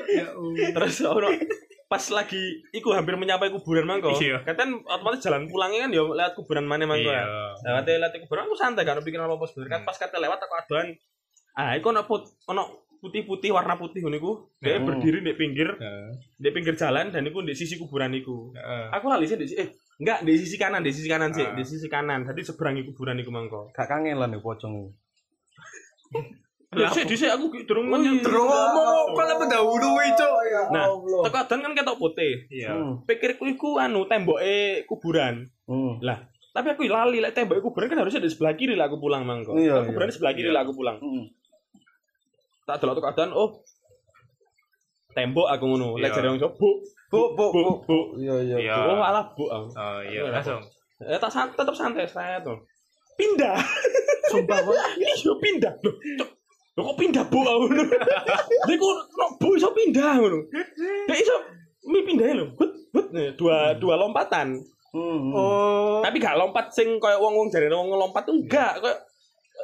[0.06, 0.26] Ya
[0.72, 1.28] terus ono
[1.86, 2.42] pas lagi
[2.74, 4.18] iku hampir menyampai kuburan mangko.
[4.18, 4.42] Iya.
[4.42, 7.10] Kan otomatis jalan pulangnya kan ya lewat kuburan mana mangko.
[7.10, 7.24] Iya.
[7.62, 10.86] Lewat lewat kuburan aku santai kan bikin apa-apa sebenarnya kan pas kata lewat aku aduan.
[11.56, 14.32] Ah, iku ono put ono putih-putih warna putih ngono iku.
[14.58, 14.86] Dia Hmm.
[14.88, 15.68] berdiri di pinggir
[16.36, 18.50] di pinggir jalan dan iku di sisi kuburan iku.
[18.92, 21.56] Aku lali sih di sisi- eh enggak di sisi kanan, di sisi kanan sih, Ah.
[21.56, 22.24] di sisi kanan.
[22.24, 23.72] Tadi seberangi kuburan iku mangko.
[23.72, 24.92] Gak kangelan nih pocong.
[26.76, 27.88] Lah sih dhisik aku ki durung
[28.20, 30.28] Terus ngomong apa lah pendahulu itu.
[30.74, 30.84] Nah,
[31.24, 32.44] teko adan kan ketok putih.
[32.52, 32.74] Iya.
[32.76, 32.92] Hmm.
[33.06, 35.48] Pikirku iku anu temboke kuburan.
[35.64, 35.96] Hmm.
[36.04, 36.20] Lah,
[36.52, 39.56] tapi aku lali lek tembok kuburan kan harusnya di sebelah kiri lah aku pulang mangko.
[39.56, 40.56] Iya, Aku kuburan di sebelah kiri Iya.
[40.58, 40.96] lah aku pulang.
[41.00, 41.24] Hmm.
[42.66, 43.62] Tak delok keadaan oh
[45.16, 45.96] tembok aku ngono.
[45.96, 46.16] Lek Iya.
[46.20, 46.68] jare wong bu
[47.06, 47.72] Bu, bu, bu bu.
[47.86, 47.98] bu.
[48.20, 48.56] Iya, iya.
[48.60, 48.74] Iya.
[48.76, 49.00] Oh
[49.32, 49.44] bu.
[49.48, 49.72] aku.
[49.72, 50.60] Oh, iya, langsung.
[51.00, 52.60] Eh tak san- tetep santai saya tuh.
[53.16, 53.56] Pindah.
[54.28, 54.74] Sumpah kok.
[55.00, 55.72] Iya pindah.
[56.76, 57.84] Loh, kok pindah bu aku ngono.
[58.68, 60.38] Dia kok no, bu iso pindah ngono.
[61.08, 61.34] Dia iso
[61.88, 62.46] mi pindah lho.
[62.58, 64.60] But but nih, dua dua lompatan.
[64.92, 65.28] Hmm.
[65.32, 66.00] Oh.
[66.00, 68.80] Tapi gak lompat sing koyo wong-wong jare wong ngelompat tuh enggak.
[68.80, 68.98] Kayak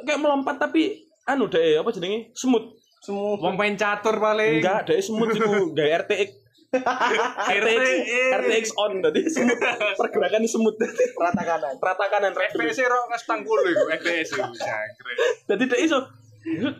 [0.05, 2.29] kayak melompat tapi anu deh apa jenenge?
[2.33, 2.69] Semut.
[3.03, 3.35] Semua.
[3.35, 4.63] Wong main catur paling.
[4.63, 6.29] Enggak, deh semut iku gawe RTX.
[7.53, 7.85] RTX,
[8.33, 9.59] RTX on tadi semut
[9.93, 10.73] pergerakan semut
[11.13, 11.75] Rata kanan.
[11.77, 15.17] rata kanan FPS ro kas 80 iku FPS iku jangkrik.
[15.45, 15.99] jadi dia iso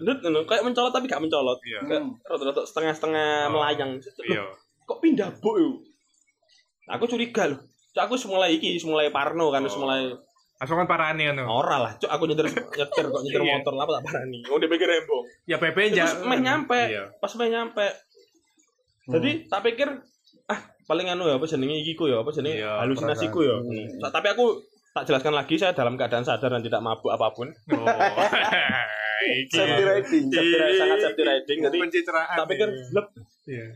[0.01, 1.79] lut ngono kayak mencolot tapi gak mencolot Iya.
[1.85, 3.51] kayak rada-rada setengah-setengah Oh.
[3.53, 4.43] melayang Iya.
[4.83, 5.75] kok pindah bu yuk
[6.89, 7.61] aku curiga loh
[7.93, 9.77] aku mulai iki mulai parno kan Oh.
[9.77, 10.09] mulai
[10.55, 11.43] Langsung kan parani anu.
[11.43, 13.53] ora lah cuk aku nyetir nyetir kok nyetir Iya.
[13.57, 16.03] motor lah apa tak parani oh dia pikir rembong Ya PP aja.
[16.05, 17.03] terus meh nyampe Iya.
[17.15, 17.87] pas meh nyampe
[19.05, 19.87] jadi tak pikir
[20.45, 23.55] ah paling anu ya apa jenenge iki ku ya apa jenenge Iya, halusinasiku ya.
[23.99, 27.51] Sa- tapi aku tak jelaskan lagi saya dalam keadaan sadar dan tidak mabuk apa pun
[27.69, 27.83] Oh.
[29.49, 30.25] Safety riding.
[30.27, 32.35] Safety riding, sangat safety riding jadi pencitraan.
[32.35, 32.91] tak pikir iki.
[32.91, 33.07] lep
[33.45, 33.67] Iya.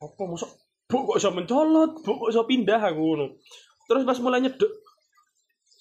[0.00, 0.50] apa masuk
[0.84, 3.26] bu kok bisa mencolot bu kok bisa pindah aku ngono
[3.84, 4.70] terus pas mulai nyedek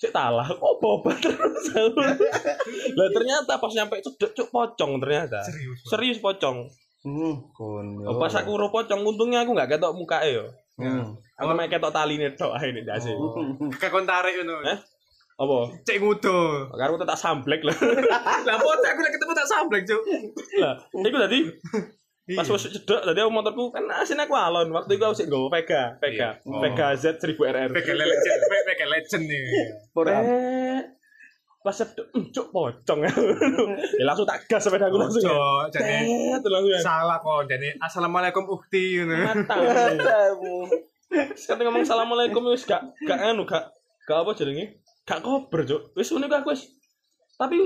[0.01, 1.37] sik talah kok obat terus
[1.69, 2.01] aku.
[2.97, 5.77] lah ternyata pas nyampe cedek cuk pocong ternyata Serius.
[5.85, 6.65] serius pocong
[7.01, 7.33] Hmm.
[7.57, 11.13] Oh, pas aku ro pocong untungnya aku nggak ketok muka ya Hmm.
[11.35, 13.33] aku main ketok tali tok ae nek dasi Oh.
[13.71, 14.61] Kakon tarik ngono.
[14.63, 14.77] Eh?
[15.33, 16.69] apa Cek ngudo.
[16.71, 17.73] karo tak samblek lah
[18.43, 20.01] Lah foto aku lek ketemu tak samblek, Cuk.
[20.57, 21.39] lah iku tadi
[22.33, 22.53] pas Iya.
[22.53, 25.83] wis cedek tadi aku motorku kan asin aku alon waktu itu aku sih nggawa Vega
[25.97, 26.47] Vega Iya.
[26.47, 26.59] Oh.
[26.59, 29.43] Vega Z 1000 RR PK legend, PK legend nih.
[29.91, 30.17] Ora.
[31.61, 32.99] Pas sedek "Hmm, cuk pocong
[34.01, 35.93] ya langsung tak gas sepeda aku langsung ya Cok, jadi
[36.41, 37.45] ya salah kok.
[37.45, 39.13] Jadi assalamualaikum ukti ngono.
[39.21, 39.55] mata
[41.35, 43.67] sekarang ngomong assalamualaikum wis gak gak anu gak
[44.07, 46.71] gak apa jenenge gak kober cuk wis ngono aku wis
[47.35, 47.57] tapi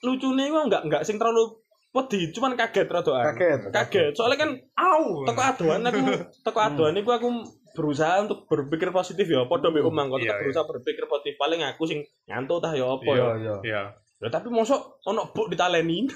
[0.00, 1.52] lucunya gua enggak enggak sing terlalu
[1.94, 3.60] wedi cuman kaget rada Kaget.
[3.70, 5.22] kaget soalnya kan Au.
[5.22, 6.00] teko aduan aku
[6.46, 7.28] teko aduan iku aku
[7.74, 11.62] berusaha untuk berpikir positif ya padha mbek omang kok Iya, tetep berusaha berpikir positif paling
[11.62, 13.54] aku sing nyantuk tah ya apa Iya, ya iya.
[13.62, 13.82] Iya.
[14.22, 16.06] Ya tapi mosok ono buk ditaleni.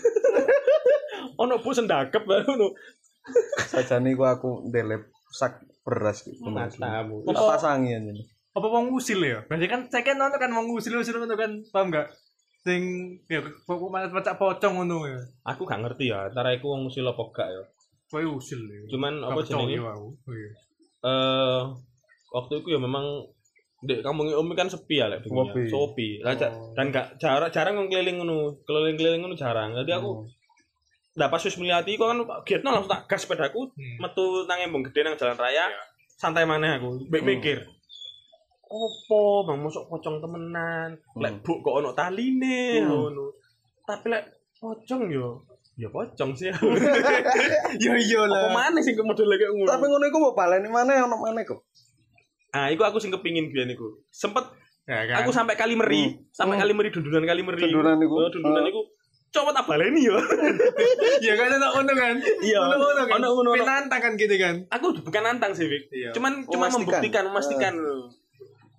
[1.43, 2.73] ono buk sendakep ngono.
[3.69, 6.41] Sajane ku aku ndelep sak beras gitu.
[6.49, 7.21] Matamu.
[7.27, 8.13] Tak pasangi aja.
[8.57, 9.45] Apa wong usil ya?
[9.45, 12.09] Berarti kan saya kan nonton kan wong usil usil ngono kan, paham enggak?
[12.59, 12.83] Sing
[13.27, 15.19] ya kok malah pecah pocong ngono ya.
[15.47, 17.63] Aku gak ngerti ya, antara iku wong usil apa gak ya.
[18.09, 18.81] Kowe usil ya.
[18.91, 19.79] Cuman apa jenenge?
[19.79, 20.09] aku.
[20.29, 20.51] Iya.
[21.07, 21.61] Eh
[22.29, 23.05] waktu itu ya memang
[23.79, 25.55] Dek kampung Umi kan sepi ya lek dunia.
[25.55, 26.19] Sepi.
[26.19, 26.75] Lah, Oh.
[26.75, 28.59] dan gak jarang jarang wong keliling ngono.
[28.67, 29.71] Keliling-keliling ngono jarang.
[29.75, 30.27] Jadi aku
[31.15, 33.99] Nah pas wis melihat iku kan giatno langsung tak gas sepedaku Hmm.
[33.99, 35.67] metu nang embong gede nang jalan raya.
[35.67, 35.79] Iya.
[36.15, 37.07] Santai maneh aku.
[37.07, 37.78] Mbek Hmm.
[38.69, 40.93] Opo bang masuk pocong temenan.
[41.15, 41.43] Lek Hmm.
[41.43, 42.87] buk kok ono taline Hmm.
[42.87, 43.25] ngono.
[43.83, 45.41] Tapi lek pocong yo
[45.75, 46.53] ya pocong sih.
[47.79, 49.69] Ya iya Apa maneh sing model kayak ngono.
[49.69, 51.65] Tapi ngono iku mau baleni mana ono mana kok.
[52.51, 54.05] Ah, iku aku sing kepingin biyen iku.
[54.09, 54.45] Sempet
[54.85, 55.21] Ya kan.
[55.21, 56.65] aku sampai kali meri, sampai Hmm.
[56.65, 57.61] kali meri dundunan kali meri.
[57.63, 58.15] Dundunan iku.
[58.17, 58.81] Oh, dundunan iku.
[59.29, 60.17] Coba tak baleni yo.
[61.21, 62.17] ya kan ono ono kan.
[62.41, 62.61] Iya.
[62.67, 63.09] Ono ono kan.
[63.15, 63.51] Ono ono.
[63.51, 63.61] ono.
[63.61, 64.65] Penantang kan gitu kan.
[64.71, 65.89] Aku bukan nantang sih, Vic.
[65.91, 66.13] Iya.
[66.13, 66.81] Cuman cuma Memastikan.
[66.81, 67.75] membuktikan, memastikan.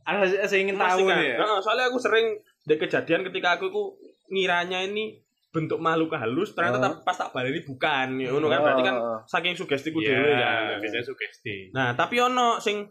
[0.01, 1.17] Ada saya ingin tahu Memastikan.
[1.17, 1.37] nih ya.
[1.39, 2.27] Heeh, soalnya aku sering
[2.61, 3.83] ada kejadian ketika aku iku
[4.27, 5.17] ngiranya ini
[5.49, 9.55] bentuk makhluk halus ternyata tak- pas tak baleni bukan ya ngono kan berarti kan saking
[9.55, 11.55] sugestiku Iya, dhewe kan biasanya sugesti.
[11.71, 12.85] nah tapi ono sing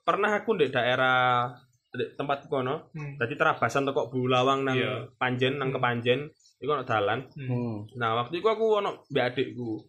[0.00, 1.50] pernah aku di daerah
[1.90, 3.18] di tempat kono Hmm.
[3.18, 5.10] jadi terabasan toko Bulawang nang Iya.
[5.12, 5.76] Panjen nang Hmm.
[5.76, 7.82] Kepanjen iku ono dalan Hmm.
[7.92, 9.82] nah waktu itu aku ono mbek adikku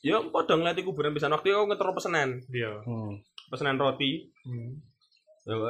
[0.00, 2.72] ya padha ngeliat kuburan pisan waktu itu aku ngetero pesenan Iya.
[2.80, 3.20] Hmm.
[3.46, 4.64] pesenan roti Ya,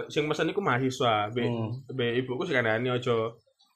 [0.06, 1.70] sing pesen iku mahasiswa mbek Hmm.
[1.88, 3.16] mbek ibuku sing kandhani aja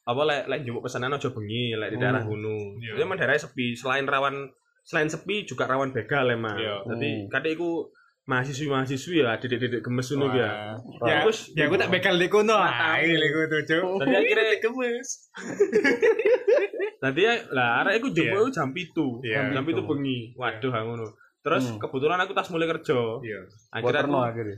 [0.05, 2.31] apa lek lek njupuk pesanan aja bengi lek di daerah Hmm.
[2.31, 2.65] gunung.
[2.77, 2.93] Iya.
[2.93, 4.37] Itu emang daerahnya sepi, selain rawan
[4.83, 6.57] selain sepi juga rawan begal emang.
[6.57, 6.77] Iya.
[6.87, 7.29] Jadi Hmm.
[7.29, 7.89] kadek iku
[8.25, 10.73] mahasiswi-mahasiswi ya didik-didik gemes ngono ya.
[11.05, 12.53] Ya, Terus ya aku tak bekal di kono.
[12.53, 13.05] Ah, Matamu.
[13.07, 13.85] ini kono tuh, Cuk.
[14.01, 15.09] Tadi akhirnya gemes.
[17.03, 18.55] Tadi ya lah arek iku njupuk Iya.
[18.55, 19.09] jam 7.
[19.21, 19.41] Iya.
[19.53, 20.19] Jam 7 bengi.
[20.35, 21.07] Waduh ha ngono.
[21.45, 21.77] Terus Hmm.
[21.77, 22.97] kebetulan aku tas mulai kerja.
[23.21, 23.41] Iya.
[23.71, 24.57] Akhirnya aku akhirnya.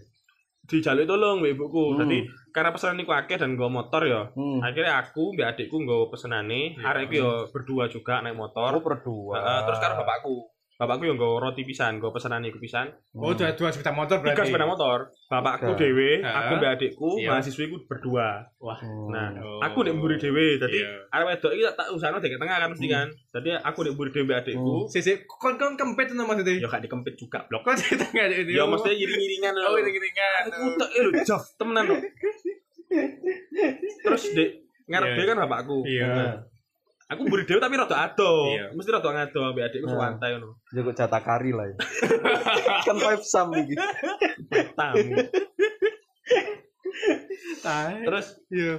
[0.66, 1.84] Dijaluk tolong mbek ibuku.
[1.94, 1.98] Hmm.
[2.02, 2.18] Jadi
[2.50, 4.22] karena pesanan iku akeh dan nggo motor ya.
[4.34, 4.58] Hmm.
[4.60, 6.84] Akhirnya aku mbak adikku nggo pesenane, Iya.
[6.90, 8.74] arek yo berdua juga naik motor.
[8.74, 9.34] Oh berdua.
[9.38, 10.55] Heeh, terus karo bapakku.
[10.76, 12.92] Bapakku yang nggo roti pisan, nggo pesenane iku pisan.
[13.16, 14.52] Oh, dua dua sepeda motor Tiga berarti.
[14.52, 14.98] sepeda motor.
[15.24, 15.80] Bapakku Tiga.
[15.80, 17.28] dhewe, aku mbak adikku, Iya.
[17.32, 18.44] mahasiswiku berdua.
[18.60, 19.08] Hmm.
[19.08, 19.64] Nah, Oh.
[19.64, 20.60] aku nek mburi dhewe.
[20.60, 21.08] Dadi Iya.
[21.08, 23.08] arek wedok iki tak tak usahno dek tengah kan mesti kan.
[23.08, 26.60] Jadi aku nek mburi dhewe mbak adikku, Si si kon kon kempet tuh maksudnya.
[26.60, 27.64] ya gak dikempit juga blok.
[27.72, 28.52] Di tengah ini?
[28.52, 29.66] Ya mesti iring-iringan lho.
[29.66, 30.44] Oh, ini kan.
[30.46, 31.96] Aku tek lho, jaf temenan lho.
[33.98, 34.50] Terus dek
[34.86, 35.78] ngarep dhewe kan bapakku.
[35.84, 36.04] Iya.
[36.06, 36.34] Nah,
[37.06, 38.50] Aku mburi dhewe tapi rada ado.
[38.50, 38.74] Iya.
[38.74, 39.98] Mesti rada ngado mbak adikku Nah.
[40.10, 40.58] santai ngono.
[40.74, 41.76] Jago jatah kari lah ya.
[42.86, 43.74] kan five sam iki.
[44.74, 45.14] Tamu.
[47.62, 47.94] Tai.
[48.02, 48.76] Terus Iya.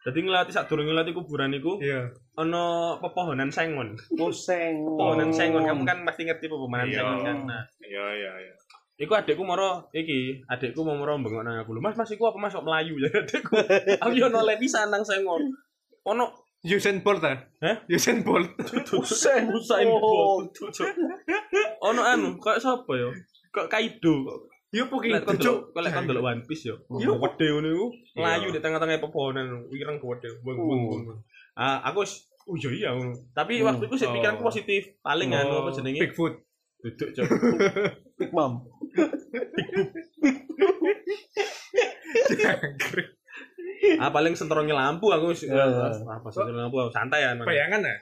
[0.00, 2.08] Jadi ngelati sak durung ngelati kuburan iku Iya.
[2.34, 3.96] ono pepohonan sengon.
[4.10, 4.80] Pusing.
[4.80, 7.00] Pepohonan sengon kamu kan pasti ngerti pepohonan Iya.
[7.00, 7.36] sengon kan.
[7.44, 8.54] Nah, Iya, iya, iya.
[8.96, 11.72] iku adekku moro iki, adekku mau moro bengok nang aku.
[11.80, 13.56] Mas, Mas iku apa Mas kok melayu ya adekku.
[14.04, 15.40] aku yo noleh pisan nang sengon.
[16.04, 16.28] Ono
[16.60, 17.40] Usain Bolt ah?
[17.64, 17.76] Hah?
[17.88, 18.52] Usain Bolt.
[18.92, 20.52] Usain Usain Bolt.
[21.80, 23.08] Ono anu, kayak sapa yo?
[23.48, 24.38] Kok Kaido kok.
[24.70, 24.86] Yo
[25.40, 25.40] cuk.
[25.40, 26.76] delok, kok lek kon delok One Piece yo.
[27.00, 27.86] Yo gede ngono iku.
[28.14, 28.54] Melayu Iya.
[28.54, 30.28] di tengah-tengah pepohonan, ireng gede.
[30.44, 31.08] Bung.
[31.56, 32.04] Ah, aku
[32.48, 32.90] Oh iya iya.
[33.30, 33.66] Tapi Hmm.
[33.68, 34.12] waktu itu sih Oh.
[34.16, 34.82] pikiranku positif.
[35.00, 36.00] Paling anu apa jenenge?
[36.00, 36.34] Bigfoot.
[36.80, 37.28] Duduk cok.
[38.16, 38.52] Big Mom.
[43.96, 45.44] ah paling sentrongnya lampu aku wis.
[45.44, 45.64] Iya.
[46.02, 47.32] Apa sentrongnya lampu santai ya.
[47.34, 47.96] Bayangan ya?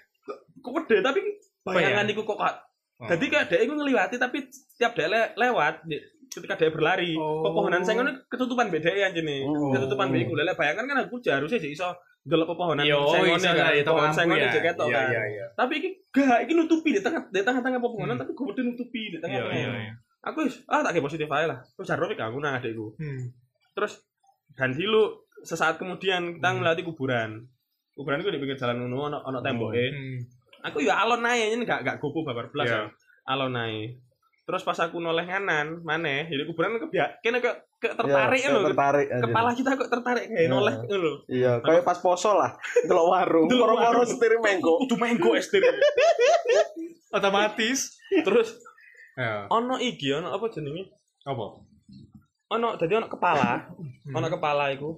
[0.59, 1.21] Kok gede tapi
[1.63, 2.13] bayangan Bayang.
[2.13, 2.61] iku kok kok-
[2.99, 3.07] Oh.
[3.07, 5.87] Jadi kayak dia itu ngeliwati tapi setiap dia le- lewat
[6.29, 7.47] ketika dia berlari Oh.
[7.47, 9.71] pepohonan sengon itu ketutupan beda ya jadi Oh.
[9.71, 11.87] ketutupan beda lele bayangan kan aku harusnya sih iso
[12.21, 14.51] delok pepohonan iso kan lah, itu pohon lampu sengonnya ya.
[14.51, 15.47] juga ketok Iya, kan iya, iya.
[15.55, 18.21] tapi ini gak ini nutupi di tengah di tengah-tengah pepohonan Hmm.
[18.21, 19.93] tapi gue nutupi di Iya, tengah-tengah iya, iya.
[20.21, 23.31] aku wis ah tak kayak positif aja lah terus jarro aku nang adekku Hmm.
[23.73, 24.03] terus
[24.53, 26.61] dan dulu sesaat kemudian kita Hmm.
[26.61, 27.49] ngelati kuburan
[27.93, 30.19] kuburan itu di pinggir jalan ngono ono ono temboknya Hmm.
[30.63, 32.77] aku ya alon naik ini gak gak gopo babar belas Iya.
[32.77, 32.83] ya
[33.27, 33.97] alon naik
[34.45, 38.65] terus pas aku noleh kanan mana jadi kuburan kebia kena ke, ke tertarik Ya, loh
[38.65, 40.49] tertarik kepala kita kok tertarik kayak Iya.
[40.49, 42.57] noleh ngono Iya, kayak pas poso lah.
[42.83, 44.05] Delok warung, warung.
[44.05, 44.81] setir mengko.
[44.81, 45.69] kudu menggo es diri.
[47.11, 47.97] Otomatis.
[48.23, 48.57] terus
[49.13, 49.45] Ya.
[49.49, 50.87] ono iki ono apa jenenge
[51.25, 51.59] Apa?
[52.49, 54.15] ono jadi ono kepala Hmm.
[54.15, 54.95] ono kepala iku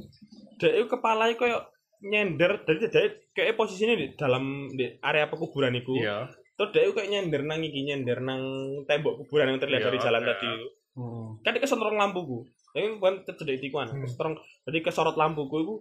[0.60, 1.62] dek iku kepala iku kayak
[2.00, 6.28] nyender jadi dia kayak posisinya di dalam di area pekuburan iku Iya.
[6.54, 8.42] terus dia iku kayak nyender nang iki nyender nang
[8.84, 10.28] tembok kuburan yang terlihat Iya, dari jalan iya.
[10.30, 11.38] tadi itu Hmm.
[11.40, 14.02] kan dia kesentrong lampuku ini bukan terjadi tikuan Hmm.
[14.02, 15.74] kesentrong jadi kesorot lampuku itu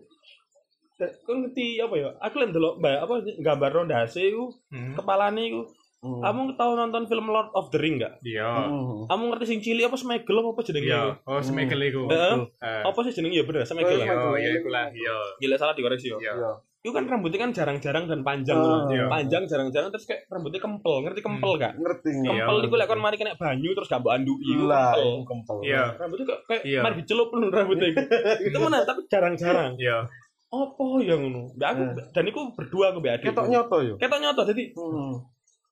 [1.23, 4.93] kau ngerti apa ya aku lihat dulu mbak apa gambar rondase itu Hmm.
[4.93, 5.63] kepalanya itu
[5.99, 6.23] Hmm.
[6.23, 8.47] kamu tahu nonton film Lord of the Ring gak Iya.
[8.65, 9.03] Hmm.
[9.05, 11.12] kamu ngerti sing cilik apa Smegel apa apa jenenge Iya.
[11.21, 12.07] Oh, semekel iku.
[12.07, 12.35] Heeh.
[12.55, 12.81] Eh.
[12.83, 14.88] apa sih jenenge ya bener Smegel Oh, ya Iya, iya iku lah.
[14.88, 15.15] Iya.
[15.38, 16.33] gila salah dikoreksi ya Iya.
[16.33, 16.51] Iya.
[16.79, 18.88] itu kan rambutnya kan jarang-jarang dan panjang tuh.
[18.88, 19.03] iya.
[19.05, 22.31] panjang jarang-jarang terus kayak rambutnya kempel ngerti kempel gak ngerti Iya.
[22.39, 24.15] kempel itu lek kon mari kena banyu terus gak mbok
[24.63, 25.83] lah kempel kempel Iya.
[25.93, 26.79] rambutnya kayak, kayak Iya.
[26.79, 27.99] mari dicelup lu rambutnya itu
[28.47, 30.07] itu mana tapi jarang-jarang Iya.
[30.49, 32.07] apa yang ngono Mbak aku Eh.
[32.09, 34.63] dan itu berdua aku mbak adik ketok nyoto yo ketok nyoto jadi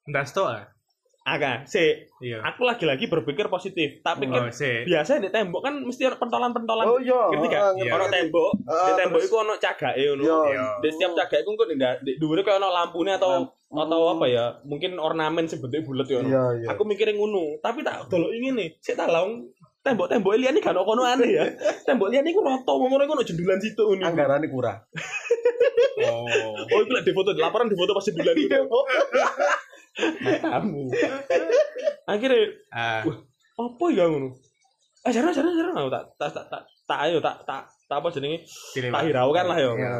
[0.07, 0.09] hmm.
[0.09, 0.65] Ndas tok ah.
[1.23, 1.83] agak si
[2.17, 2.39] Iya.
[2.41, 4.81] aku lagi-lagi berpikir positif tapi Oh, kan sih.
[4.81, 7.61] biasa di tembok kan mesti ada pentolan-pentolan oh iya ngerti gak?
[7.61, 7.91] ah, Iya.
[7.91, 10.37] ono tembok Ah, di tembok terus- itu ono cagake ngono Iya.
[10.49, 10.65] Iya.
[10.77, 13.75] di setiap cagak itu kok enggak di dhuwure kayak ono lampune atau Hmm.
[13.77, 16.27] atau apa ya mungkin ornamen sing bentuknya bulat ya ono.
[16.29, 20.57] iya iya aku mikirin ngono tapi tak delok ingin nih sik tak laung tembok-tembok liyane
[20.57, 21.43] gak ono kono aneh ya
[21.85, 24.79] tembok liyane iku rata ngono iku ono jendulan situ ngono anggarannya kurang
[25.99, 26.23] Oh.
[26.63, 28.53] oh iku lek di foto laporan di foto pas jendulan itu
[30.39, 30.83] kamu
[32.11, 33.01] akhirnya Ah.
[33.55, 34.37] apa ya ngono
[34.99, 38.07] eh jarang jarang jarang aku tak tak tak tak tak ayo tak tak tak apa
[38.09, 39.95] jenenge tak hiraukan lah yo Iya.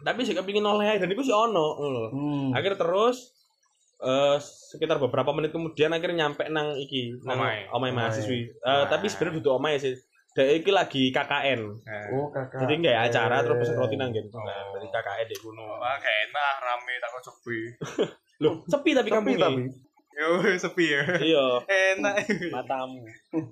[0.00, 1.78] tapi sih kepingin oleh dan itu sih ono.
[2.08, 2.50] Hmm.
[2.52, 3.34] akhirnya terus
[3.98, 7.68] eh sekitar beberapa menit kemudian akhirnya nyampe nang iki nang Omai.
[7.68, 7.90] omai Omai.
[7.92, 8.84] mahasiswi Eh, Ah.
[8.86, 9.94] tapi sebenarnya duduk omai sih
[10.32, 12.08] Dek iki lagi KKN Ah.
[12.10, 14.16] oh kakak jadi nggak acara terus pesen roti nang Oh.
[14.16, 17.58] gitu nah dari KKN di gunung Wah, kayak enak rame tak sepi.
[18.42, 19.64] loh sepi tapi kampung tapi
[20.12, 20.28] Yo,
[20.60, 21.02] sepi ya.
[21.24, 21.44] iya
[21.94, 22.14] Enak.
[22.50, 23.00] matamu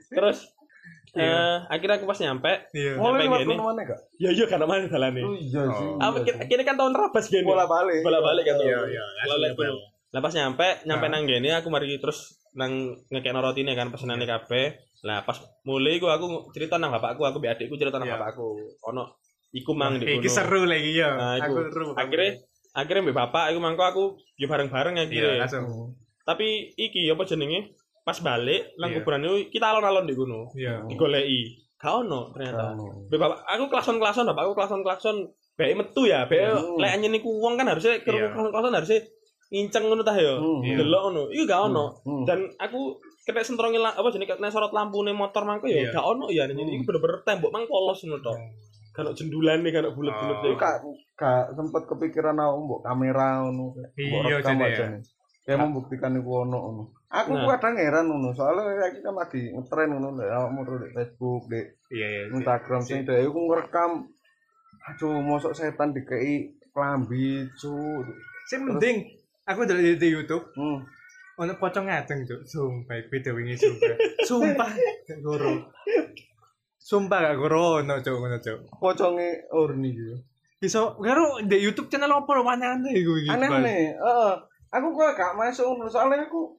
[0.09, 0.45] terus
[1.13, 2.95] eh akhirnya aku pas nyampe Iya.
[2.95, 3.55] mulai Sampai lewat gini.
[3.57, 5.99] mana kak ya iya karena mana jalan nih oh iya sih Oh.
[5.99, 9.05] apa kini, kini kan tahun rabas gini bola balik bola balik kan Iya, iya.
[9.27, 9.79] Lalu.
[10.11, 11.13] Lah pas nyampe, nyampe Nah.
[11.13, 12.19] nang gini aku mari terus
[12.53, 12.73] nang
[13.09, 14.75] ngekekno rotine kan pesenane kabeh.
[15.01, 18.19] Lah pas mulai gua aku cerita nang bapakku, aku mbek adikku cerita nang Iya.
[18.19, 18.59] bapakku.
[18.85, 19.15] Ono
[19.51, 20.35] iku mang di Iki kono.
[20.35, 21.11] seru lagi ya.
[21.11, 21.39] Nah.
[21.41, 21.85] Aku seru.
[21.95, 24.05] Akhirnya akhirnya mbek bapak iku mangko aku
[24.35, 25.43] yo bareng-bareng iya akhirnya.
[25.43, 25.65] langsung.
[25.65, 25.89] Hmm.
[26.23, 27.75] Tapi iki apa jenenge?
[28.01, 28.97] Pas balik nang Iya.
[28.99, 30.49] kuburan itu kita alon-alon di kono.
[30.53, 30.87] Iya.
[30.87, 31.43] Digoleki.
[31.77, 32.77] Gak ono ternyata.
[33.07, 35.17] Mbek bapak aku klason-klason, bapakku klason-klason.
[35.55, 36.77] Bae metu ya, bae Hmm.
[36.77, 38.33] lek anyen iku wong kan harusnya ke Iya.
[38.33, 39.01] klason harusnya
[39.49, 40.35] nginceng ngono ta ya.
[40.35, 40.63] Hmm.
[40.63, 40.77] Iya.
[40.79, 41.23] Delok ngono.
[41.29, 41.85] Iku gak ono.
[42.01, 42.25] Hmm.
[42.25, 45.93] dan aku kena sentrongi la- apa jenis kena sorot lampu nih motor mangko ya Iya.
[45.93, 48.39] gak ono ya itu bener-bener tembok mang polos ngono tok
[48.91, 50.43] kan jendulan nih kan bulat-bulat Oh.
[50.43, 50.77] nih Lu kak
[51.15, 54.87] gak sempet kepikiran aku mbok kamera ngono mbok Iya, rekam aja ya.
[54.93, 55.03] nih
[55.41, 57.47] kayak membuktikan iku ono ngono aku Nah.
[57.57, 62.07] kadang heran ngono soalnya aku kan lagi ngetren ngono awakmu terus di Facebook di Iya,
[62.07, 62.23] iya.
[62.31, 63.91] Instagram sing dhewe aku ngerekam
[64.81, 68.03] aduh mosok setan dikei klambi cu
[68.47, 69.07] Sing mending
[69.45, 70.79] aku dari di, di YouTube hmm.
[71.37, 72.41] ono pocong ngajeng cuk.
[72.45, 73.97] Sumpah video ini sumpah.
[74.29, 74.71] Sumpah
[75.19, 75.73] goro.
[76.81, 78.59] Sumpah gak goro ono cuk ngono cuk.
[78.81, 80.17] poconge orni gitu
[80.61, 83.29] Iso karo di YouTube channel apa aneh-aneh iku iki.
[83.29, 84.33] aneh aneh heeh
[84.69, 86.57] aku kok gak masuk ngono soalnya aku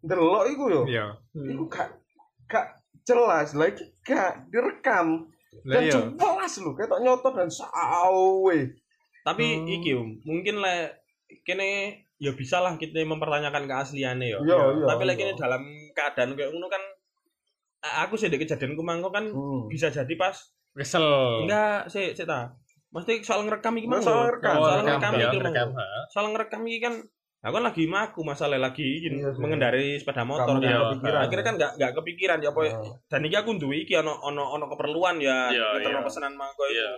[0.00, 1.06] delok iku yo Iya.
[1.34, 1.88] iku gak
[2.46, 2.66] gak
[3.04, 5.28] jelas lagi gak direkam
[5.64, 6.00] dan iya.
[6.12, 8.58] jelas lu ketok nyotot dan sawe
[9.20, 9.68] tapi Hmm.
[9.70, 9.90] iki
[10.24, 10.96] mungkin le
[11.42, 11.68] kene
[12.16, 15.28] ya bisa lah kita mempertanyakan keasliannya ya Iya, iya, tapi lagi iya.
[15.28, 16.80] ini dalam keadaan kayak ngono kan
[17.80, 19.66] aku sih di kejadianku mangko kan Hmm.
[19.66, 20.34] bisa jadi pas
[20.70, 21.02] Kesel.
[21.42, 22.54] enggak sih sih ta
[22.88, 24.54] mesti soal ngerekam iki mangko soal rekam.
[24.56, 25.38] soal Oh, ngerekam ya, iki
[26.08, 26.94] soal ngerekam iki kan
[27.38, 29.38] aku kan lagi maku masalah lagi izin Iya sih.
[29.38, 31.20] mengendarai sepeda motor Kamu kan iya, kepikiran.
[31.22, 32.90] akhirnya kan gak gak kepikiran ya apa Heeh.
[33.06, 36.02] dan iki aku duwe iki ono ono ono keperluan ya Iya, iya.
[36.02, 36.90] pesanan mangko itu Iya.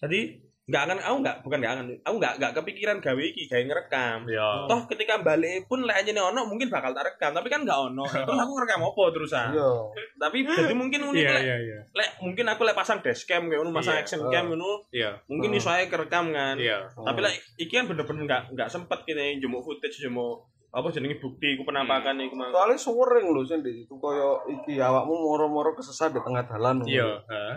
[0.00, 0.20] jadi
[0.64, 4.18] nggak akan aku nggak bukan nggak akan aku nggak nggak kepikiran gawe iki gawe ngerekam
[4.24, 4.48] Iya.
[4.64, 8.00] toh ketika balik pun lek anjene ono mungkin bakal tak rekam tapi kan nggak ono
[8.24, 9.68] terus aku ngerekam apa terusan iya
[10.16, 11.78] tapi jadi mungkin unik Iya, lek iya, iya.
[11.92, 14.02] lek mungkin aku lek pasang dashcam kayak ngono pasang Iya.
[14.08, 15.10] action cam ngono Iya.
[15.28, 15.58] mungkin Oh.
[15.60, 16.88] iso ae kerekam kan Iya.
[16.88, 21.54] tapi lek iki kan bener-bener nggak nggak sempet kene jumuk footage jumuk apa jenenge bukti
[21.54, 26.18] iku penampakan iku mang soalnya sering lho sing itu koyo iki awakmu moro-moro kesesat di
[26.18, 26.90] tengah dalan ngono.
[26.90, 27.08] Iya.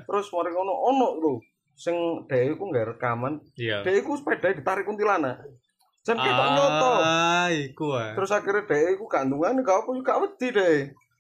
[0.06, 1.34] Terus mari ngono ono lho
[1.78, 1.94] sing
[2.26, 3.86] dhewe iku nggak rekaman Iya.
[3.86, 5.38] dhewe iku sepeda ditarik kuntilanak
[6.02, 8.12] jan ketok nyoto Ah, iku ah.
[8.12, 10.78] terus akhirnya dhewe iku gantungan gak apa gak wedi deh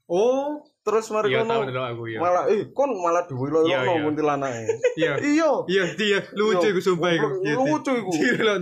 [0.07, 2.17] Oh, terus mari iya tahu ngono dulu aku ya.
[2.17, 4.03] malah eh kon malah diwilo Iya, ono iya.
[4.07, 4.63] kuntilanake
[4.95, 5.11] Iya.
[5.35, 6.71] iya Iya, iya, lucu Iya.
[6.71, 7.27] iku sumpah iku.
[7.43, 7.55] Iya, iya.
[7.59, 8.11] lucu iku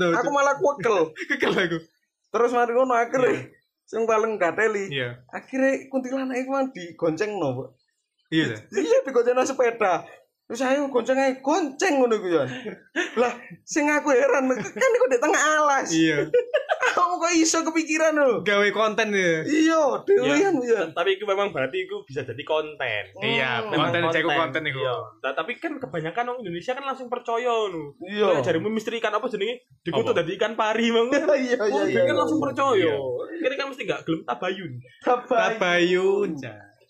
[0.09, 0.97] aku malah kukel
[1.29, 1.77] kekel aku.
[2.33, 3.45] terus mari ngono akhirnya
[3.85, 5.21] sing paling gateli Iya.
[5.29, 7.69] akhirnya kuntilanak iku digonceng no
[8.33, 8.57] Iya.
[8.73, 10.01] iya digonceng sepeda
[10.45, 12.45] terus ayo gonceng aja gonceng ngono iku ya
[13.15, 16.21] lah sing aku heran kan iku di tengah alas Iya.
[16.95, 19.41] kamu kok iso kepikiran lho Gawe konten ya.
[19.41, 22.77] iya dewean ya tapi itu memang berarti itu bisa jadi konten
[23.17, 23.73] Iya, Hmm.
[23.73, 24.79] konten cek konten iku.
[24.79, 24.95] Iya.
[25.33, 27.97] Tapi kan kebanyakan orang Indonesia kan langsung percaya nu.
[28.05, 29.65] iya Kayak jarimu misteri ikan apa jenenge?
[29.81, 31.09] Dikutuk dari ikan pari mang.
[31.11, 32.85] iya iya Oh, iya kan langsung percaya.
[32.85, 32.95] Iya.
[33.39, 34.71] Kira kan mesti gak gelem tabayun.
[35.01, 36.29] Tabayun.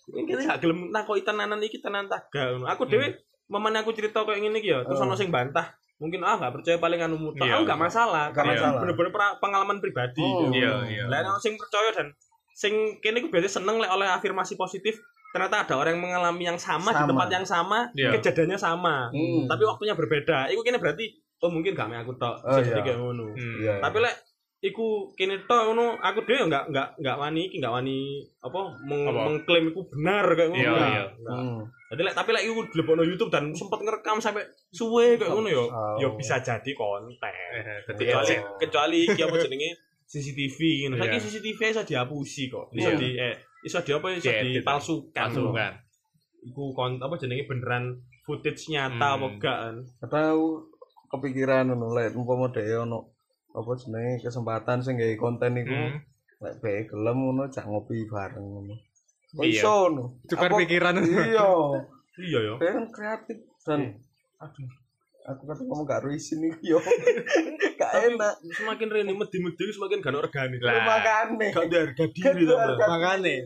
[0.06, 2.68] Kita gak gelem nakoki tenanan iki tenan taga ngono.
[2.68, 3.16] Aku dhewe
[3.46, 5.04] Mamane aku cerita kayak ngene iki ya, terus Oh.
[5.04, 5.70] ono sing bantah.
[5.96, 7.56] mungkin ah nggak percaya paling anu mutlak Iya.
[7.56, 9.08] aku nggak masalah karena bener-bener
[9.40, 10.60] pengalaman pribadi Oh, gitu.
[10.60, 11.04] iya, iya.
[11.08, 12.12] lah nek sing percaya dan
[12.52, 15.00] sing kene ku biasanya seneng lek oleh afirmasi positif
[15.32, 17.08] ternyata ada orang yang mengalami yang sama, di Sama.
[17.08, 18.12] tempat yang sama Iya.
[18.12, 19.48] kejadiannya sama Hmm.
[19.48, 21.04] tapi waktunya berbeda iku kene berarti
[21.38, 22.76] oh mungkin gak aku tok Oh, iya.
[22.76, 23.56] kayak ngono Hmm.
[23.56, 23.74] Iya.
[23.80, 24.14] tapi lek
[24.62, 29.08] iku kene tok ngono aku dhewe nggak nggak nggak wani iki nggak wani apa, meng-
[29.08, 29.20] Apa?
[29.24, 31.04] mengklaim iku benar kayak ngono Iya, iya.
[31.16, 31.36] Nggak.
[31.40, 31.60] Hmm.
[31.86, 35.64] Jadi lek tapi lek iku dilebokno YouTube dan sempat ngerekam sampai suwe kayak ngono yo.
[35.66, 35.94] Oh.
[35.96, 37.14] Yo bisa jadi konten.
[37.22, 38.42] Eh, Kecuali Iya.
[38.58, 39.70] kecuali iki apa jenenge
[40.04, 40.94] CCTV ngono.
[40.96, 41.02] Iya.
[41.04, 42.66] Saiki CCTV iso dihapusi kok.
[42.72, 42.96] Iso Iya.
[42.96, 45.30] di eh iso di apa iso dipalsukan.
[45.30, 45.54] Langsung loh.
[45.54, 45.72] kan.
[46.42, 47.84] Iku kon apa jenenge beneran
[48.22, 49.14] footage nyata Hmm.
[49.16, 49.74] apa gak kan.
[50.00, 50.66] Atau
[51.08, 53.14] kepikiran ngono lek umpama dhewe ono
[53.48, 56.02] apa jenenge kesempatan sing gawe konten iku Hmm.
[56.36, 58.74] lek bae gelem ngono jak ngopi bareng ngono.
[59.44, 59.62] Iya.
[59.62, 59.76] iso.
[60.24, 61.02] Tukar pikiran.
[61.02, 61.48] Iya.
[62.16, 62.56] Iya.
[62.56, 64.00] Dia kan kreatif dan
[64.40, 64.64] aduh
[65.28, 66.80] aku kata kamu gak ruisin iki yo.
[67.80, 68.40] Gak enak.
[68.56, 70.56] semakin rene medi-medi semakin gak regane.
[70.56, 70.80] Lah.
[70.80, 71.52] Makane.
[71.52, 72.56] Gak ada harga diri to.
[72.56, 73.36] Makane.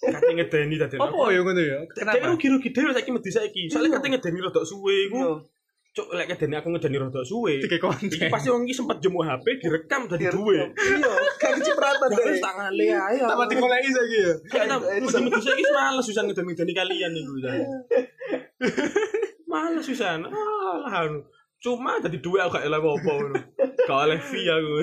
[0.00, 0.96] Kate ngedeni tadi.
[0.96, 1.78] Apa ya ngono ya?
[1.92, 2.16] Kenapa?
[2.16, 2.32] Kenapa?
[2.32, 3.62] rugi-rugi dhewe saiki medi saiki.
[3.68, 5.44] Soalnya kate ngedeni rodok suwe iku.
[5.90, 5.96] Iya.
[5.98, 7.58] Cuk lek ngedeni aku ngedeni rodok suwe.
[7.66, 8.06] Tiga konten.
[8.06, 10.70] Iki pasti wong iki sempat jemu HP direkam dadi duwe.
[10.70, 12.38] Iya, kayak kecipratan Terus deh.
[12.38, 13.18] tak ngale ae.
[13.18, 14.32] Sama dikoleki saiki ya.
[14.46, 17.32] Kita mesti saiki males susah ngedeni-ngedeni kalian iku.
[19.50, 20.22] Males susah.
[20.22, 21.26] Alah anu.
[21.60, 23.34] Cuma dadi duwe aku gak elek apa ngono.
[23.58, 24.74] Gak oleh fee aku.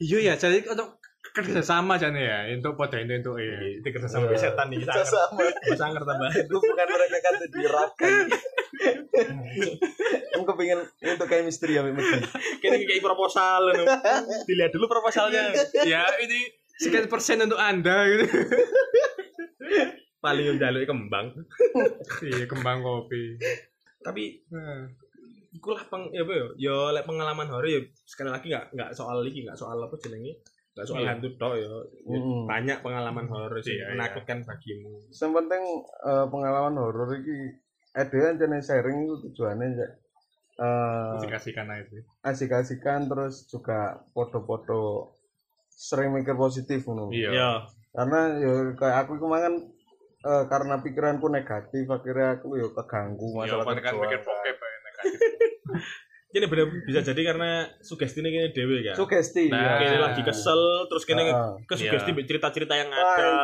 [0.00, 0.96] Iya ya, jadi untuk
[1.32, 5.08] kerja sama jane ya, untuk podo itu untuk eh Itu kerja sama setan iki sangar.
[5.08, 5.42] Sama.
[5.72, 6.30] Sangar tambah.
[6.36, 8.24] Itu bukan mereka kata dirapkan.
[10.32, 12.02] Kamu kepingin untuk kayak misteri ya Medi.
[12.60, 13.84] Kene kayak proposal ngono.
[14.44, 15.52] Dilihat dulu proposalnya.
[15.88, 18.26] ya ini sekian persen untuk anda gitu.
[20.22, 21.32] Paling jaluk kembang.
[22.22, 23.40] iya kembang kopi.
[24.02, 24.90] Tapi Nah,
[25.52, 28.90] iku lah peng ya apa ya ya lek pengalaman horor ya sekali lagi nggak nggak
[28.96, 30.40] soal iki nggak soal apa jenenge
[30.72, 31.10] nggak soal Iya.
[31.12, 31.68] hantu tok ya
[32.02, 33.92] Ya, banyak pengalaman horor sih Iya, iya.
[33.92, 35.62] menakutkan bagimu Yang penting
[36.02, 37.36] eh, pengalaman horor iki
[37.92, 39.88] ada yang sharing itu tujuannya ya
[40.54, 42.00] eh dikasihkan aja itu.
[42.22, 45.12] asik-asikan terus juga foto-foto
[45.68, 47.08] sering mikir positif ngono.
[47.08, 47.30] Iya.
[47.30, 47.50] ya
[47.90, 49.54] Karena ya kayak aku kemarin
[50.22, 54.00] eh, karena pikiranku negatif akhirnya aku ya keganggu Iya, masalah kan kerjaan.
[54.02, 55.18] mikir ya negatif.
[56.32, 59.46] ini bener bisa jadi karena sugesti ini kini dewe kan Sugesti.
[59.46, 60.00] Nah, kini ya.
[60.00, 61.52] lagi kesel terus kini Ah.
[61.60, 62.24] ke sugesti Iya.
[62.24, 63.36] cerita-cerita yang Ah, ada itu.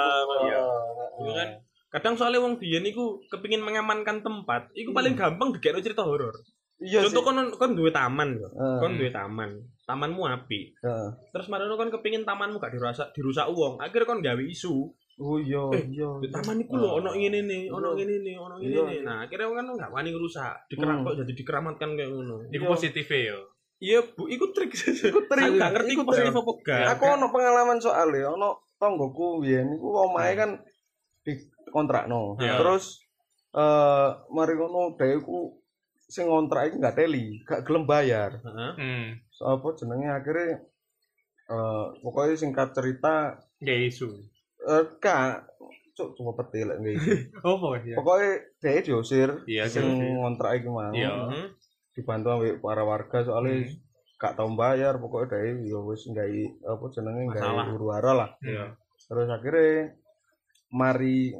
[0.43, 0.59] iya.
[0.59, 1.49] Ah, Itu kan
[1.91, 6.32] kadang soalnya wong biyen iku kepingin mengamankan tempat iku paling gampang dikira cerita horor
[6.78, 9.51] Iya contoh kon kon duwe taman Ah, kon duwe taman
[9.82, 11.11] tamanmu api ah.
[11.28, 14.86] terus marono kon kepingin tamanmu gak dirusak dirusak uang akhirnya kon gawe isu
[15.19, 16.07] Oh iya, Eh, iya.
[16.16, 16.95] di taman iku lho Ah.
[16.97, 17.97] ono ngene ono Iya.
[17.99, 19.03] ngene nih ono ngene Iya, iya.
[19.03, 21.05] nah akhirnya kan nggak wani ngerusak dikeram Hmm.
[21.05, 22.71] kok jadi dikeramatkan kayak ngono Iku Iya.
[22.71, 23.39] positif ya.
[23.79, 25.43] iya bu iku trik Iku trik.
[25.45, 26.39] aku gak ngerti iku Iku positif trik.
[26.41, 30.51] apa gak Aku ono pengalaman soalnya, ono tonggoku biyen iku omahe kan
[31.21, 31.35] di
[31.69, 32.39] kontrakno.
[32.39, 32.55] Iya.
[32.57, 33.03] Terus
[33.51, 35.59] eh mari ngono dheweku
[36.01, 38.39] sing ngontrak iki gak teli, gak gelem bayar.
[38.39, 38.73] Heeh.
[38.73, 39.07] Hmm.
[39.29, 40.62] So, apa jenenge akhirnya
[41.49, 44.07] eh pokoknya singkat cerita Gak isu.
[44.69, 45.49] Eh kak
[45.93, 47.11] cuk coba petil lek gitu.
[47.43, 47.97] Apa ya?
[47.97, 49.83] Pokoknya dhewe diusir Iya, sing
[50.14, 50.93] ngontrak iki mau.
[50.93, 51.11] Iya.
[51.27, 51.45] Mhm.
[51.91, 53.75] Dibantu ambek para warga soalnya Hmm.
[54.16, 58.31] gak tau bayar pokoknya dhewe ya wis nggawe apa jenenge nggawe huru-hara lah.
[58.41, 58.75] Iya.
[59.01, 59.95] terus akhirnya
[60.69, 61.33] mari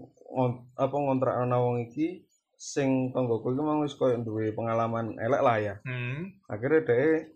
[0.75, 2.25] apa ngontrak ana wong iki
[2.55, 6.33] sing tanggoku iki mau wis koyo duwe pengalaman elek lah ya Hmm.
[6.47, 7.29] akhirnya deh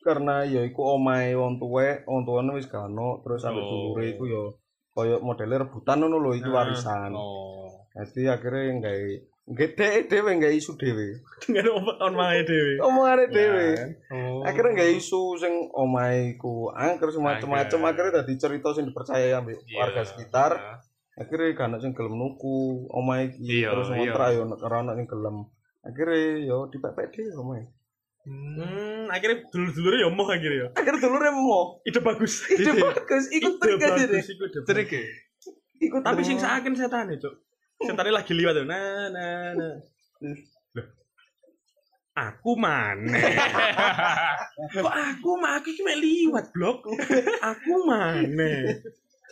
[0.00, 3.70] karena ya iku omahe wong tuwek wong tuwane wis gak ono terus ambek Oh.
[3.92, 4.42] dulure iku ya
[5.00, 6.54] koyo modele rebutan ngono lho iki Ah.
[6.60, 7.10] warisan.
[7.16, 7.88] Oh.
[7.90, 9.12] jadi akhirnya nggawe
[9.50, 11.06] gede dhewe nggawe isu dhewe.
[11.42, 13.66] Dengan omongan omongannya dewe omongane dhewe.
[14.12, 14.44] Oh.
[14.44, 17.08] akhirnya nggawe isu sing omahe iku angker.
[17.10, 19.76] semacam-macam akhirnya dadi cerita sing dipercaya ambek Iya.
[19.80, 20.52] warga sekitar.
[21.16, 23.96] Akhirnya gak ana sing gelem nuku omahe Iya, terus iya.
[23.98, 25.36] ngontrak yo ora ana sing gelem.
[25.82, 27.64] Akhirnya yo dipepek dhewe omahe
[28.20, 29.08] Hmm.
[29.08, 30.68] akhirnya dulur-dulurnya ya mau akhirnya ya.
[30.76, 32.44] Akhirnya dulure mau ide bagus.
[32.52, 33.24] Ide bagus.
[33.32, 34.20] Ikut trik aja deh.
[34.20, 34.92] iku Trik
[35.80, 37.32] ikut tapi sing seakan setan itu
[37.80, 38.66] setannya lagi liwat tuh.
[38.68, 39.74] Nah nah nah
[40.76, 40.86] Loh.
[42.12, 43.08] aku mana
[44.76, 45.56] kok aku mah?
[45.56, 46.84] Aku mek liwat blok.
[47.40, 48.76] Aku mana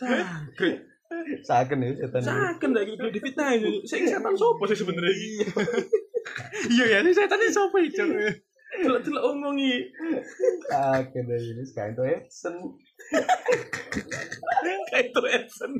[0.01, 0.89] Sakit.
[1.45, 2.21] saken ya setan.
[2.25, 3.05] Saken lagi itu.
[3.85, 5.13] Saya setan sopo sih sebenarnya?
[5.13, 5.29] Iki.
[6.69, 7.77] Iya ya, ini setan ini siapa
[8.69, 8.85] itu?
[8.85, 9.75] Delok-delok omongi.
[10.69, 12.55] saken deh ini sekarang tuh Edson
[14.89, 15.71] Kayak itu Edson.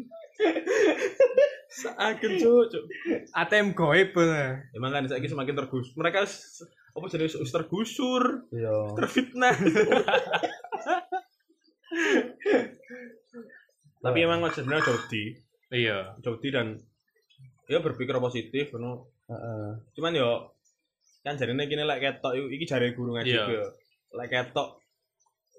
[1.70, 2.84] Saken cuk, cuk.
[3.36, 4.72] ATM goib bener.
[4.74, 5.94] Emang kan saya semakin tergus.
[5.94, 6.26] Mereka
[6.90, 8.98] apa jenis wis tergusur, Iya.
[8.98, 9.54] terfitnah.
[14.00, 15.36] Tapi emang sebenarnya Jody,
[15.70, 16.18] Iya.
[16.24, 16.68] Jody dan
[17.70, 19.06] ya berpikir positif, ngono.
[19.30, 19.70] Heeh.
[19.94, 20.56] Cuman yo
[21.20, 23.44] kan jarine kene lek ketok iku- iki jare guru ngaji Iya.
[23.44, 23.66] ku yo.
[24.16, 24.70] Lek ketok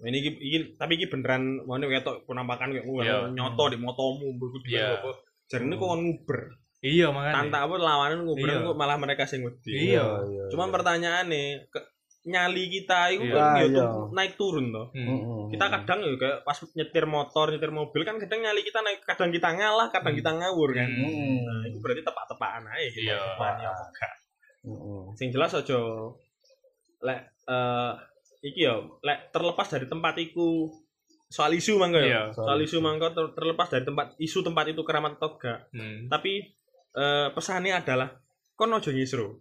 [0.00, 3.16] ini iki, iki tapi iki beneran mau ketok penampakan kayak ngono Iya.
[3.30, 4.96] nyoto di motomu mbok Iya.
[4.96, 5.10] apa.
[5.46, 6.40] Jarine kok kon nguber.
[6.80, 7.34] Iya makanya.
[7.36, 8.64] Tantak apa lawanan nguber Iya.
[8.64, 9.92] kok malah mereka sing wedi.
[9.92, 10.24] Iya.
[10.24, 10.44] iya.
[10.48, 11.80] Cuman pertanyaannya ke,
[12.22, 13.34] nyali kita itu Iya.
[13.34, 13.76] kan ya Ah, iya.
[13.76, 14.88] tuh naik turun toh.
[14.90, 15.04] Hmm.
[15.04, 15.42] Heeh.
[15.50, 19.28] Kita kadang ya kayak pas nyetir motor, nyetir mobil kan kadang nyali kita naik, kadang
[19.28, 20.88] kita ngalah, kadang kita ngawur kan.
[20.88, 21.04] Hmm.
[21.04, 21.36] Heeh.
[21.42, 23.04] Nah, itu berarti tepat-tepaan aja gitu.
[23.04, 23.20] Iya.
[23.20, 23.70] Tepat ya
[24.60, 25.02] Heeh.
[25.14, 25.78] Sing jelas aja
[27.00, 27.92] lek eh
[28.40, 30.68] iki ya lek terlepas dari tempat iku
[31.26, 32.06] soal isu mangko ya.
[32.06, 32.22] Iya.
[32.32, 35.70] Soal isu mangko ter- terlepas dari tempat isu tempat itu keramat atau enggak.
[35.72, 36.08] Hmm.
[36.08, 36.32] Tapi
[36.90, 38.10] eh pesannya adalah
[38.54, 39.38] kon ojo nyisru.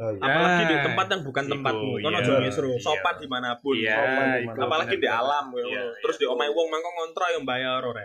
[0.00, 0.22] Oh, iya.
[0.22, 1.92] Apalagi di Ah, tempat yang bukan iku, tempatmu.
[2.00, 2.38] Kon iya.
[2.38, 2.70] nyisru.
[2.72, 2.80] Iya.
[2.80, 3.74] Sopan di mana pun.
[3.76, 5.64] Iya, Sopan iku dimana- apalagi di alam ya.
[5.66, 8.00] Iya, terus di omahe wong mangko ngontrak yang bayar ora.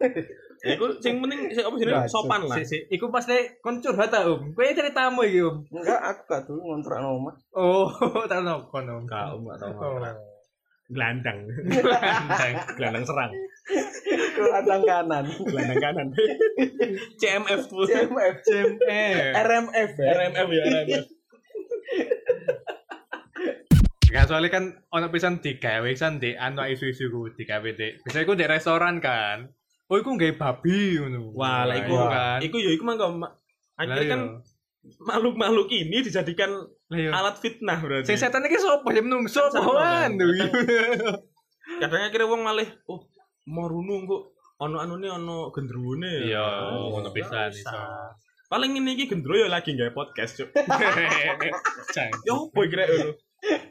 [0.64, 2.56] ya iku sing penting sing apa jenenge sopan lah.
[2.58, 4.52] Si, si, iku pas nek kon curhat ta, Om.
[4.52, 5.56] Kowe ceritamu iki, Om.
[5.70, 7.34] Enggak, aku gak dulu ngontrak nomah.
[7.54, 7.86] Oh,
[8.30, 8.98] tak ono kono.
[8.98, 9.02] Om.
[9.06, 9.78] Enggak, Om, enggak tahu Oh.
[9.98, 10.16] ngontrak.
[10.88, 11.44] Gelandang.
[12.80, 13.32] Gelandang serang.
[14.40, 15.24] Kelatang kanan.
[15.28, 16.06] Gelandang kanan.
[17.20, 17.84] CMF tuh.
[17.84, 18.36] CMF.
[18.88, 19.36] Eh.
[19.36, 20.08] RMF ya.
[20.16, 21.04] RMF ya, RMF.
[24.08, 28.00] Gak soalnya kan ono pisan digawe pisan di anu isu-isu ku digawe di.
[28.00, 29.52] Biasanya ku di restoran kan.
[29.88, 31.32] Oh, iku nggawe babi ngono.
[31.32, 32.08] Wah, lah iku Wah.
[32.08, 32.38] kan.
[32.44, 33.32] Iku ya iku mangko ma-
[33.72, 34.20] akhirnya Lah, kan
[34.84, 35.00] iya.
[35.00, 36.50] makhluk-makhluk ini dijadikan
[36.88, 37.10] Lah iya.
[37.10, 38.04] alat fitnah berarti.
[38.04, 40.28] Sing setan iki sapa ya menungso sama, anu.
[41.78, 43.00] Kadang akhirnya wong malih oh
[43.46, 44.22] mau runu kok
[44.58, 46.26] ono anune ono gendruwone.
[46.26, 47.72] Iya, Oh, ngono pisan bisa.
[47.72, 47.80] iso.
[48.48, 50.48] Paling ini iki gendro ya lagi gawe podcast, Cuk.
[51.94, 52.10] Cang.
[52.24, 53.12] Ya opo kira ngono.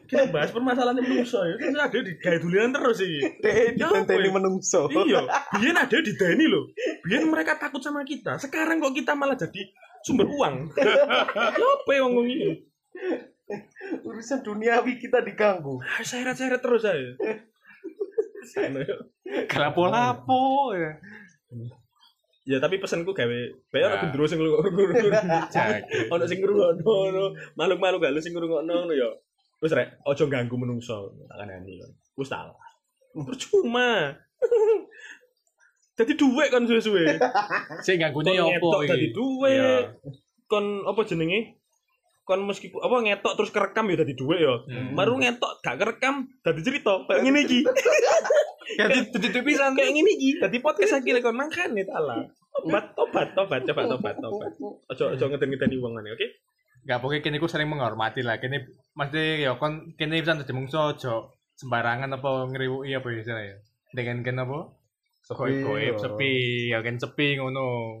[0.04, 1.54] Kita bahas permasalahan manusia ya.
[1.54, 3.20] Terus ada di gawe dulinan terus iki.
[3.38, 4.32] Dek Ya, ditenteni apa ya?
[4.32, 4.80] menungso.
[4.88, 5.20] Iya,
[5.54, 6.64] biyen ada di Dani loh.
[7.04, 8.36] Biyen mereka takut sama kita.
[8.36, 9.68] Sekarang kok kita malah jadi
[10.00, 10.72] sumber uang.
[10.72, 11.04] Ya
[11.52, 12.64] Apa yang ngomong ini?
[14.00, 15.76] Urusan duniawi kita diganggu.
[15.78, 17.12] Ah, Seret-seret terus saya.
[19.46, 20.92] Kalapo-lapo ya.
[22.44, 23.38] ya tapi pesanku gawe
[23.68, 23.96] bayar Nah.
[23.98, 24.72] aku gendro sing ngrungokno.
[26.16, 26.96] Ono sing ngrungokno
[27.54, 29.10] makhluk-makhluk halus sing ngrungokno ya.
[29.58, 31.14] Wis rek, ojo ganggu menungso.
[31.26, 31.92] Tak kandhani kon.
[32.14, 32.54] Wis tak.
[33.14, 34.14] Percuma.
[35.98, 37.18] Jadi duit kan suwe-suwe.
[37.86, 39.14] Sing ganggune apa ngetok dadi iki?
[39.18, 39.50] duwe.
[39.50, 39.74] Iya.
[40.46, 41.58] Kon apa jenenge?
[42.22, 44.54] Kon meskipun apa ngetok terus kerekam ya dadi duwe ya.
[44.62, 44.94] Hmm.
[44.94, 47.02] Baru ngetok gak kerekam dadi cerita.
[47.10, 47.60] Kayak ngene iki.
[48.68, 50.30] Jadi jadi pisan Kayak ngene iki.
[50.38, 52.22] Dadi podcast akhirnya kon mangkane ta lah.
[52.58, 54.52] Tobat, tobat, tobat, coba tobat, tobat.
[54.94, 56.26] Ojo ojo ngeden-ngedeni wong oke?
[56.86, 58.38] Gak pokoknya kini ku sering menghormati lah.
[58.38, 58.62] Kini
[58.94, 63.56] mesti ya kon kini bisa jadi mungso ojo sembarangan apa ngeriwuki apa ya istilahnya.
[63.90, 64.58] Dengan kan apa?
[65.28, 66.00] Sepi, Goib yo.
[66.00, 66.32] sepi,
[66.72, 68.00] ya kan sepi ngono.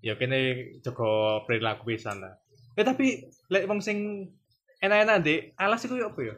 [0.00, 2.38] Ya kini jaga perilaku pisan lah.
[2.76, 4.28] Eh tapi lek wong sing
[4.80, 6.36] enak-enak Dik, alas iku ya apa ya?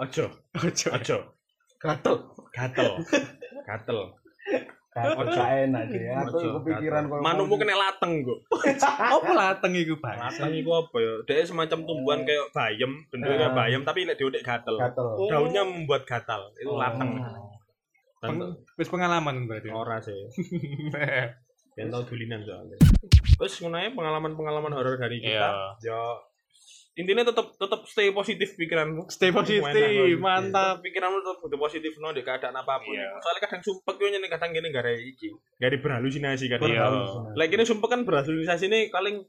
[0.00, 0.24] Ojo,
[0.66, 0.88] Ojo.
[0.90, 1.16] ojo.
[1.80, 2.16] Gatel.
[2.52, 2.90] Gatel.
[3.68, 3.98] Gatel.
[4.90, 5.30] Ojo.
[5.30, 6.02] gak enak deh.
[6.10, 8.42] Aku kepikiran koyo Manukmu kena lateng kok.
[9.14, 10.18] Apa lateng iku, Bang?
[10.18, 11.12] Lateng iku apa ya?
[11.30, 13.54] Dia semacam tumbuhan kayak bayam, bentuknya Ah.
[13.54, 14.74] bayam tapi lek diudik gatel.
[14.74, 15.30] Gatel.
[15.30, 16.50] Daunnya membuat gatal.
[16.58, 16.82] Itu Oh.
[16.82, 17.22] lateng.
[18.20, 18.34] Dan
[18.74, 19.70] wis pengalaman berarti.
[19.70, 20.12] ora sih.
[21.78, 22.76] Ben tau dulinan soalnya.
[23.38, 25.78] Terus ae pengalaman-pengalaman horor dari kita.
[25.80, 26.00] Ya
[26.98, 29.06] intinya tetap tetap stay positif pikiranmu.
[29.08, 29.62] Stay positif,
[30.18, 30.82] mantap.
[30.82, 32.92] Pikiranmu tetap kudu positif no di keadaan apa pun.
[32.92, 33.14] Iya.
[33.22, 35.30] Soalnya kadang sumpek yo nyene kadang gini gak ada iki.
[35.62, 36.58] Gak ada berhalusinasi kan.
[36.66, 36.90] Iya.
[37.38, 39.22] Lagi ini sumpek kan berhalusinasi ini paling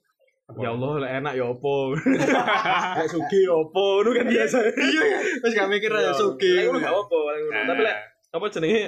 [0.59, 1.95] Ya Allah, lah enak ya opo.
[1.95, 4.57] Kayak sugi ya opo, itu kan biasa.
[4.67, 5.01] Iya,
[5.47, 6.11] Wis gak mikir Iya.
[6.11, 6.51] ya sugi.
[6.59, 7.55] Lek ngono gak paling ngono.
[7.55, 7.65] Nah.
[7.71, 7.97] Tapi lek
[8.31, 8.81] apa jenenge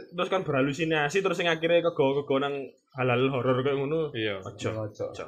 [0.00, 2.68] terus kan berhalusinasi terus sing akhirnya kego-kego nang
[3.00, 4.12] halal horor kayak ngono.
[4.12, 4.44] Iya.
[4.44, 4.92] Ojo.
[4.92, 5.24] Ojo.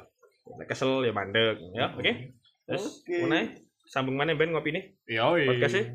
[0.69, 1.89] Kesel ya mandek, ya.
[1.95, 2.37] Oke.
[2.63, 3.45] Terus ngono ae.
[3.83, 4.83] Sambung mana Ben ngopi nih?
[5.11, 5.35] Yo.
[5.35, 5.85] Podcast sih.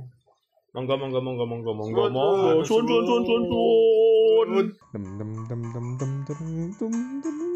[0.76, 2.60] Monggo monggo monggo monggo monggo monggo.
[2.68, 4.50] sun, Sun sun sun sun.
[4.92, 6.40] Dem dem dem dem dem dem
[6.76, 6.94] dem
[7.24, 7.47] dem